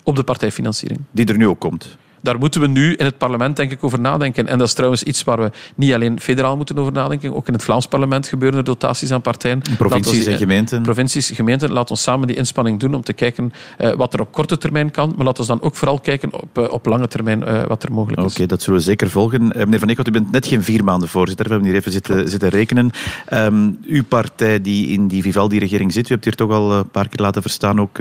Op 0.02 0.16
de 0.16 0.22
partijfinanciering. 0.22 1.00
Die 1.10 1.26
er 1.26 1.36
nu 1.36 1.46
ook 1.46 1.60
komt? 1.60 1.96
Daar 2.22 2.38
moeten 2.38 2.60
we 2.60 2.66
nu 2.66 2.94
in 2.94 3.04
het 3.04 3.18
parlement 3.18 3.56
denk 3.56 3.72
ik 3.72 3.84
over 3.84 4.00
nadenken. 4.00 4.46
En 4.46 4.58
dat 4.58 4.66
is 4.66 4.74
trouwens 4.74 5.02
iets 5.02 5.24
waar 5.24 5.38
we 5.38 5.50
niet 5.74 5.92
alleen 5.92 6.20
federaal 6.20 6.56
moeten 6.56 6.78
over 6.78 6.92
nadenken. 6.92 7.34
Ook 7.34 7.46
in 7.46 7.52
het 7.52 7.62
Vlaams 7.62 7.86
parlement 7.86 8.28
gebeuren 8.28 8.58
er 8.58 8.64
dotaties 8.64 9.12
aan 9.12 9.20
partijen. 9.20 9.62
Provincies 9.76 10.26
en 10.26 10.38
gemeenten. 10.38 10.82
Provincies, 10.82 11.30
gemeenten. 11.30 11.72
Laten 11.72 11.90
ons 11.90 12.02
samen 12.02 12.26
die 12.26 12.36
inspanning 12.36 12.80
doen 12.80 12.94
om 12.94 13.02
te 13.02 13.12
kijken 13.12 13.52
uh, 13.80 13.92
wat 13.92 14.14
er 14.14 14.20
op 14.20 14.32
korte 14.32 14.58
termijn 14.58 14.90
kan. 14.90 15.12
Maar 15.16 15.24
laten 15.24 15.42
we 15.42 15.48
dan 15.48 15.62
ook 15.62 15.76
vooral 15.76 16.00
kijken 16.00 16.32
op, 16.32 16.58
uh, 16.58 16.72
op 16.72 16.86
lange 16.86 17.08
termijn 17.08 17.40
uh, 17.40 17.64
wat 17.64 17.82
er 17.82 17.92
mogelijk 17.92 18.20
is. 18.20 18.24
Oké, 18.24 18.34
okay, 18.34 18.46
dat 18.46 18.62
zullen 18.62 18.78
we 18.78 18.84
zeker 18.84 19.10
volgen. 19.10 19.46
meneer 19.46 19.78
Van 19.78 19.88
Eekhout, 19.88 20.08
u 20.08 20.10
bent 20.10 20.30
net 20.30 20.46
geen 20.46 20.62
vier 20.62 20.84
maanden 20.84 21.08
voorzitter. 21.08 21.46
We 21.46 21.52
hebben 21.52 21.68
hier 21.68 21.78
even 21.78 21.92
zitten, 21.92 22.28
zitten 22.28 22.48
rekenen. 22.48 22.90
Um, 23.32 23.78
uw 23.86 24.04
partij 24.04 24.60
die 24.60 24.88
in 24.88 25.08
die 25.08 25.22
Vivaldi-regering 25.22 25.92
zit, 25.92 26.08
u 26.08 26.12
hebt 26.12 26.24
hier 26.24 26.34
toch 26.34 26.50
al 26.50 26.72
een 26.72 26.88
paar 26.88 27.08
keer 27.08 27.20
laten 27.20 27.42
verstaan, 27.42 27.80
ook 27.80 27.98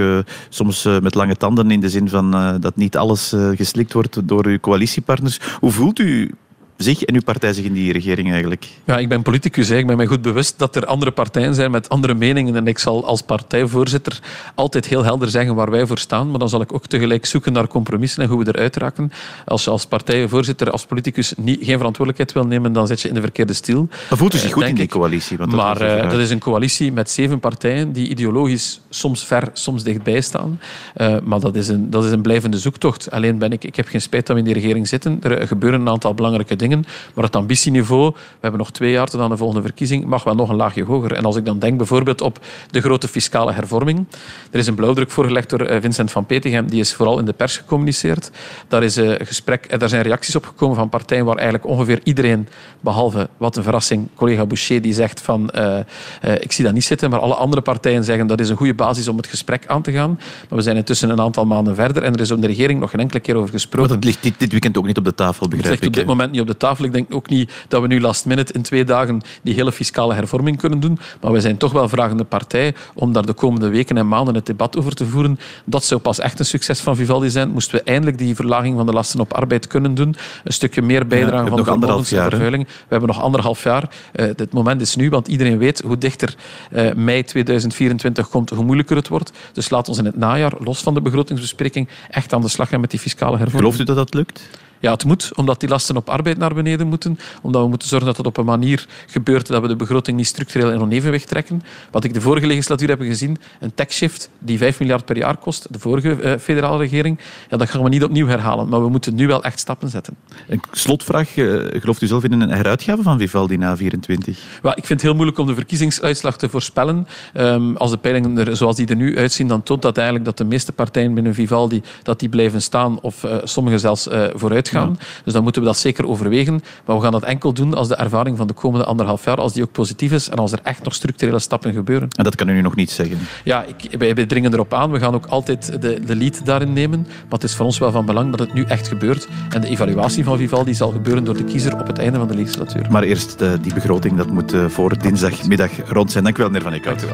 soms 0.49 0.87
met 1.01 1.15
lange 1.15 1.35
tanden 1.35 1.71
in 1.71 1.79
de 1.79 1.89
zin 1.89 2.09
van 2.09 2.57
dat 2.59 2.75
niet 2.75 2.97
alles 2.97 3.35
geslikt 3.55 3.93
wordt 3.93 4.11
door 4.24 4.46
uw 4.46 4.60
coalitiepartners. 4.60 5.39
Hoe 5.60 5.72
voelt 5.72 6.00
u 6.00 6.32
zich 6.81 7.03
en 7.03 7.15
uw 7.15 7.21
partij 7.21 7.53
zich 7.53 7.65
in 7.65 7.73
die 7.73 7.91
regering 7.91 8.31
eigenlijk? 8.31 8.67
Ja, 8.85 8.97
ik 8.97 9.09
ben 9.09 9.21
politicus. 9.21 9.69
Hè. 9.69 9.77
Ik 9.77 9.88
ben 9.88 9.97
mij 9.97 10.05
goed 10.05 10.21
bewust 10.21 10.59
dat 10.59 10.75
er 10.75 10.85
andere 10.85 11.11
partijen 11.11 11.55
zijn 11.55 11.71
met 11.71 11.89
andere 11.89 12.13
meningen. 12.13 12.55
En 12.55 12.67
ik 12.67 12.77
zal 12.77 13.05
als 13.05 13.21
partijvoorzitter 13.21 14.19
altijd 14.55 14.88
heel 14.88 15.03
helder 15.03 15.29
zeggen 15.29 15.55
waar 15.55 15.71
wij 15.71 15.85
voor 15.85 15.97
staan. 15.97 16.29
Maar 16.29 16.39
dan 16.39 16.50
zal 16.50 16.61
ik 16.61 16.73
ook 16.73 16.88
tegelijk 16.88 17.25
zoeken 17.25 17.53
naar 17.53 17.67
compromissen 17.67 18.23
en 18.23 18.29
hoe 18.29 18.43
we 18.43 18.51
eruit 18.53 18.75
raken. 18.75 19.11
Als 19.45 19.63
je 19.63 19.69
als 19.69 19.85
partijvoorzitter, 19.85 20.71
als 20.71 20.85
politicus 20.85 21.33
niet, 21.38 21.59
geen 21.63 21.77
verantwoordelijkheid 21.77 22.31
wil 22.31 22.45
nemen, 22.45 22.73
dan 22.73 22.88
zit 22.88 23.01
je 23.01 23.07
in 23.07 23.13
de 23.13 23.21
verkeerde 23.21 23.53
stiel. 23.53 23.88
Maar 24.09 24.17
voelt 24.17 24.33
u 24.33 24.38
zich 24.38 24.51
goed 24.51 24.63
in 24.63 24.75
die 24.75 24.88
coalitie? 24.88 25.38
Want 25.38 25.51
maar 25.51 25.79
dat, 25.79 26.11
dat 26.11 26.19
is 26.19 26.29
een 26.29 26.39
coalitie 26.39 26.91
met 26.91 27.09
zeven 27.09 27.39
partijen 27.39 27.91
die 27.91 28.07
ideologisch 28.07 28.81
soms 28.89 29.25
ver, 29.25 29.50
soms 29.53 29.83
dichtbij 29.83 30.21
staan. 30.21 30.59
Uh, 30.97 31.15
maar 31.23 31.39
dat 31.39 31.55
is, 31.55 31.67
een, 31.67 31.89
dat 31.89 32.05
is 32.05 32.11
een 32.11 32.21
blijvende 32.21 32.57
zoektocht. 32.57 33.11
Alleen 33.11 33.38
ben 33.38 33.51
ik, 33.51 33.63
ik 33.63 33.75
heb 33.75 33.88
geen 33.88 34.01
spijt 34.01 34.27
dat 34.27 34.35
we 34.35 34.41
in 34.41 34.47
die 34.53 34.61
regering 34.61 34.88
zitten. 34.88 35.19
Er 35.21 35.47
gebeuren 35.47 35.81
een 35.81 35.89
aantal 35.89 36.13
belangrijke 36.13 36.55
dingen. 36.55 36.70
Maar 37.13 37.23
het 37.23 37.35
ambitieniveau, 37.35 38.11
we 38.13 38.37
hebben 38.39 38.59
nog 38.59 38.71
twee 38.71 38.91
jaar 38.91 39.07
tot 39.07 39.21
aan 39.21 39.29
de 39.29 39.37
volgende 39.37 39.61
verkiezing, 39.61 40.05
mag 40.05 40.23
wel 40.23 40.35
nog 40.35 40.49
een 40.49 40.55
laagje 40.55 40.83
hoger. 40.83 41.13
En 41.13 41.25
als 41.25 41.35
ik 41.35 41.45
dan 41.45 41.59
denk 41.59 41.77
bijvoorbeeld 41.77 42.21
op 42.21 42.39
de 42.69 42.81
grote 42.81 43.07
fiscale 43.07 43.51
hervorming. 43.51 44.05
Er 44.51 44.59
is 44.59 44.67
een 44.67 44.75
blauwdruk 44.75 45.11
voorgelegd 45.11 45.49
door 45.49 45.61
eh, 45.61 45.81
Vincent 45.81 46.11
van 46.11 46.25
Petegem. 46.25 46.69
Die 46.69 46.79
is 46.79 46.93
vooral 46.93 47.19
in 47.19 47.25
de 47.25 47.33
pers 47.33 47.57
gecommuniceerd. 47.57 48.31
Daar, 48.67 48.83
is 48.83 48.95
een 48.95 49.25
gesprek, 49.25 49.65
en 49.65 49.79
daar 49.79 49.89
zijn 49.89 50.01
reacties 50.01 50.35
op 50.35 50.45
gekomen 50.45 50.75
van 50.75 50.89
partijen 50.89 51.25
waar 51.25 51.35
eigenlijk 51.35 51.65
ongeveer 51.65 51.99
iedereen, 52.03 52.47
behalve, 52.79 53.29
wat 53.37 53.55
een 53.55 53.63
verrassing, 53.63 54.07
collega 54.15 54.45
Boucher, 54.45 54.81
die 54.81 54.93
zegt 54.93 55.21
van 55.21 55.49
uh, 55.55 55.77
uh, 56.25 56.33
ik 56.39 56.51
zie 56.51 56.65
dat 56.65 56.73
niet 56.73 56.83
zitten. 56.83 57.09
Maar 57.09 57.19
alle 57.19 57.33
andere 57.33 57.61
partijen 57.61 58.03
zeggen 58.03 58.27
dat 58.27 58.39
is 58.39 58.49
een 58.49 58.57
goede 58.57 58.73
basis 58.73 59.07
om 59.07 59.17
het 59.17 59.27
gesprek 59.27 59.67
aan 59.67 59.81
te 59.81 59.91
gaan. 59.91 60.19
Maar 60.49 60.57
we 60.57 60.61
zijn 60.61 60.75
intussen 60.75 61.09
een 61.09 61.21
aantal 61.21 61.45
maanden 61.45 61.75
verder 61.75 62.03
en 62.03 62.13
er 62.13 62.19
is 62.19 62.29
in 62.29 62.41
de 62.41 62.47
regering 62.47 62.79
nog 62.79 62.89
geen 62.89 62.99
enkele 62.99 63.19
keer 63.19 63.35
over 63.35 63.49
gesproken. 63.49 63.89
Maar 63.89 63.99
dat 63.99 64.05
ligt 64.05 64.23
dit, 64.23 64.33
dit 64.37 64.51
weekend 64.51 64.77
ook 64.77 64.85
niet 64.85 64.97
op 64.97 65.05
de 65.05 65.15
tafel, 65.15 65.47
begrijp 65.47 65.71
het 65.71 65.79
ligt 65.79 65.91
op 65.91 65.99
dit 65.99 66.05
moment 66.05 66.31
niet 66.31 66.41
op 66.41 66.47
de 66.47 66.57
tafel. 66.62 66.86
Ik 66.86 66.91
denk 66.91 67.13
ook 67.13 67.30
niet 67.30 67.51
dat 67.68 67.82
we 67.82 67.88
nu 67.88 68.01
last 68.01 68.25
minute 68.25 68.53
in 68.53 68.62
twee 68.62 68.84
dagen 68.84 69.22
die 69.41 69.53
hele 69.53 69.72
fiscale 69.72 70.13
hervorming 70.13 70.58
kunnen 70.58 70.80
doen. 70.80 71.00
Maar 71.22 71.32
we 71.32 71.41
zijn 71.41 71.58
toch 71.58 71.72
wel 71.72 71.89
vragende 71.89 72.24
partij 72.24 72.75
om 72.94 73.13
daar 73.13 73.25
de 73.25 73.34
komende 73.34 73.70
weken 73.70 73.98
en 73.98 74.08
maanden 74.08 74.36
het 74.36 74.46
debat 74.46 74.77
over 74.77 74.96
te 74.96 75.06
voeren. 75.06 75.39
Dat 75.65 75.84
zou 75.84 76.01
pas 76.01 76.20
echt 76.20 76.39
een 76.39 76.46
succes 76.46 76.80
van 76.80 76.96
Vivaldi 76.96 77.30
zijn. 77.30 77.50
Moesten 77.50 77.77
we 77.77 77.84
eindelijk 77.84 78.18
die 78.18 78.36
verlaging 78.36 78.75
van 78.77 78.86
de 78.86 78.91
lasten 78.91 79.20
op 79.20 79.34
arbeid 79.34 79.68
kunnen 79.68 79.94
doen. 79.94 80.15
Een 80.44 80.53
stukje 80.53 80.82
meer 80.82 81.08
bijdrage 81.08 81.56
ja, 81.56 81.63
van 81.63 81.80
de 81.80 82.03
vervuiling. 82.03 82.68
We 82.68 82.88
hebben 82.88 83.10
nog 83.10 83.22
anderhalf 83.22 83.63
jaar. 83.63 83.89
Uh, 84.15 84.30
dit 84.36 84.53
moment 84.53 84.82
is 84.82 84.96
nu, 84.96 85.10
want 85.10 85.27
iedereen 85.27 85.58
weet 85.58 85.82
hoe 85.82 85.98
dichter 85.98 86.36
uh, 86.72 86.94
mei 86.94 87.24
2024 87.24 88.30
komt, 88.30 88.50
hoe 88.50 88.63
moeilijker 88.63 88.96
het 88.96 89.08
wordt. 89.08 89.32
Dus 89.53 89.70
laat 89.70 89.88
ons 89.89 89.98
in 89.98 90.06
het 90.06 90.18
najaar, 90.18 90.53
los 90.60 90.82
van 90.82 90.94
de 90.94 91.01
begrotingsbespreking, 91.01 91.88
echt 92.10 92.34
aan 92.34 92.41
de 92.41 92.48
slag 92.48 92.70
gaan 92.70 92.82
met 92.82 92.91
die 92.91 93.00
fiscale 93.00 93.38
hervorming. 93.38 93.74
Gelooft 93.74 93.80
u 93.80 93.84
dat 93.84 93.96
dat 93.96 94.13
lukt? 94.13 94.50
Ja, 94.81 94.91
het 94.91 95.05
moet, 95.05 95.31
omdat 95.35 95.59
die 95.59 95.69
lasten 95.69 95.95
op 95.97 96.09
arbeid 96.09 96.38
naar 96.38 96.53
beneden 96.53 96.88
moeten. 96.88 97.19
Omdat 97.41 97.61
we 97.61 97.67
moeten 97.67 97.88
zorgen 97.88 98.07
dat 98.07 98.17
het 98.17 98.25
op 98.25 98.38
een 98.38 98.45
manier 98.45 98.88
gebeurt 99.07 99.47
dat 99.47 99.61
we 99.61 99.67
de 99.67 99.75
begroting 99.75 100.17
niet 100.17 100.27
structureel 100.27 100.71
in 100.71 100.81
onevenwicht 100.81 101.27
trekken. 101.27 101.63
Wat 101.91 102.03
ik 102.03 102.13
de 102.13 102.21
vorige 102.21 102.47
legislatuur 102.47 102.89
heb 102.89 103.01
gezien, 103.01 103.38
een 103.59 103.73
tax-shift 103.73 104.29
die 104.39 104.57
5 104.57 104.79
miljard 104.79 105.05
per 105.05 105.17
jaar 105.17 105.38
kost, 105.38 105.67
de 105.69 105.79
vorige 105.79 106.17
uh, 106.21 106.33
federale 106.39 106.77
regering, 106.77 107.19
ja, 107.50 107.57
dat 107.57 107.69
gaan 107.69 107.83
we 107.83 107.89
niet 107.89 108.03
opnieuw 108.03 108.27
herhalen. 108.27 108.69
Maar 108.69 108.81
we 108.81 108.89
moeten 108.89 109.15
nu 109.15 109.27
wel 109.27 109.43
echt 109.43 109.59
stappen 109.59 109.89
zetten. 109.89 110.15
Een 110.47 110.61
slotvraag. 110.71 111.35
Uh, 111.35 111.81
gelooft 111.81 112.01
u 112.01 112.07
zelf 112.07 112.23
in 112.23 112.41
een 112.41 112.50
heruitgave 112.50 113.03
van 113.03 113.19
Vivaldi 113.19 113.57
na 113.57 113.77
24? 113.77 114.39
Well, 114.61 114.71
ik 114.71 114.85
vind 114.85 114.89
het 114.89 115.01
heel 115.01 115.13
moeilijk 115.13 115.38
om 115.38 115.47
de 115.47 115.55
verkiezingsuitslag 115.55 116.38
te 116.38 116.50
voorspellen. 116.50 117.07
Um, 117.33 117.77
als 117.77 117.91
de 117.91 117.97
peilingen 117.97 118.38
er, 118.38 118.55
zoals 118.55 118.75
die 118.75 118.88
er 118.88 118.95
nu 118.95 119.17
uitzien, 119.17 119.47
dan 119.47 119.63
toont 119.63 119.81
dat 119.81 119.95
eigenlijk 119.95 120.25
dat 120.25 120.38
de 120.38 120.43
meeste 120.43 120.71
partijen 120.71 121.13
binnen 121.13 121.33
Vivaldi 121.33 121.81
dat 122.03 122.19
die 122.19 122.29
blijven 122.29 122.61
staan 122.61 123.01
of 123.01 123.23
uh, 123.23 123.35
sommigen 123.43 123.79
zelfs 123.79 124.07
vooruit 124.33 124.69
gaan. 124.71 124.97
Ja. 124.99 125.05
Dus 125.23 125.33
dan 125.33 125.43
moeten 125.43 125.61
we 125.61 125.67
dat 125.67 125.77
zeker 125.77 126.07
overwegen. 126.07 126.63
Maar 126.85 126.95
we 126.95 127.01
gaan 127.01 127.11
dat 127.11 127.23
enkel 127.23 127.53
doen 127.53 127.73
als 127.73 127.87
de 127.87 127.95
ervaring 127.95 128.37
van 128.37 128.47
de 128.47 128.53
komende 128.53 128.85
anderhalf 128.85 129.25
jaar 129.25 129.37
als 129.37 129.53
die 129.53 129.63
ook 129.63 129.71
positief 129.71 130.11
is 130.11 130.29
en 130.29 130.37
als 130.37 130.51
er 130.51 130.59
echt 130.63 130.83
nog 130.83 130.93
structurele 130.93 131.39
stappen 131.39 131.73
gebeuren. 131.73 132.07
En 132.17 132.23
dat 132.23 132.35
kan 132.35 132.49
u 132.49 132.53
nu 132.53 132.61
nog 132.61 132.75
niet 132.75 132.91
zeggen? 132.91 133.17
Ja, 133.43 133.63
ik, 133.63 133.97
wij, 133.97 134.15
wij 134.15 134.25
dringen 134.25 134.53
erop 134.53 134.73
aan. 134.73 134.91
We 134.91 134.99
gaan 134.99 135.13
ook 135.13 135.25
altijd 135.25 135.81
de, 135.81 135.99
de 136.05 136.15
lead 136.15 136.45
daarin 136.45 136.73
nemen. 136.73 136.99
Maar 137.01 137.39
het 137.39 137.43
is 137.43 137.55
voor 137.55 137.65
ons 137.65 137.77
wel 137.77 137.91
van 137.91 138.05
belang 138.05 138.31
dat 138.31 138.39
het 138.39 138.53
nu 138.53 138.63
echt 138.63 138.87
gebeurt. 138.87 139.27
En 139.49 139.61
de 139.61 139.67
evaluatie 139.67 140.23
van 140.23 140.37
Vivaldi 140.37 140.73
zal 140.73 140.91
gebeuren 140.91 141.23
door 141.23 141.37
de 141.37 141.43
kiezer 141.43 141.79
op 141.79 141.87
het 141.87 141.97
einde 141.97 142.17
van 142.17 142.27
de 142.27 142.35
legislatuur. 142.35 142.85
Maar 142.89 143.03
eerst 143.03 143.39
de, 143.39 143.57
die 143.61 143.73
begroting, 143.73 144.17
dat 144.17 144.31
moet 144.31 144.53
uh, 144.53 144.65
voor 144.65 144.97
dinsdagmiddag 144.97 145.71
rond 145.87 146.11
zijn. 146.11 146.23
Dank 146.23 146.37
u 146.37 146.41
wel, 146.41 146.51
meneer 146.51 146.63
Van 146.63 146.73
Eekhout. 146.73 147.05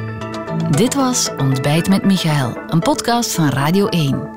Dit 0.78 0.96
was 0.96 1.30
Ontbijt 1.38 1.90
met 1.90 2.06
Michael, 2.06 2.58
een 2.68 2.80
podcast 2.80 3.36
van 3.36 3.50
Radio 3.50 3.88
1. 3.88 4.37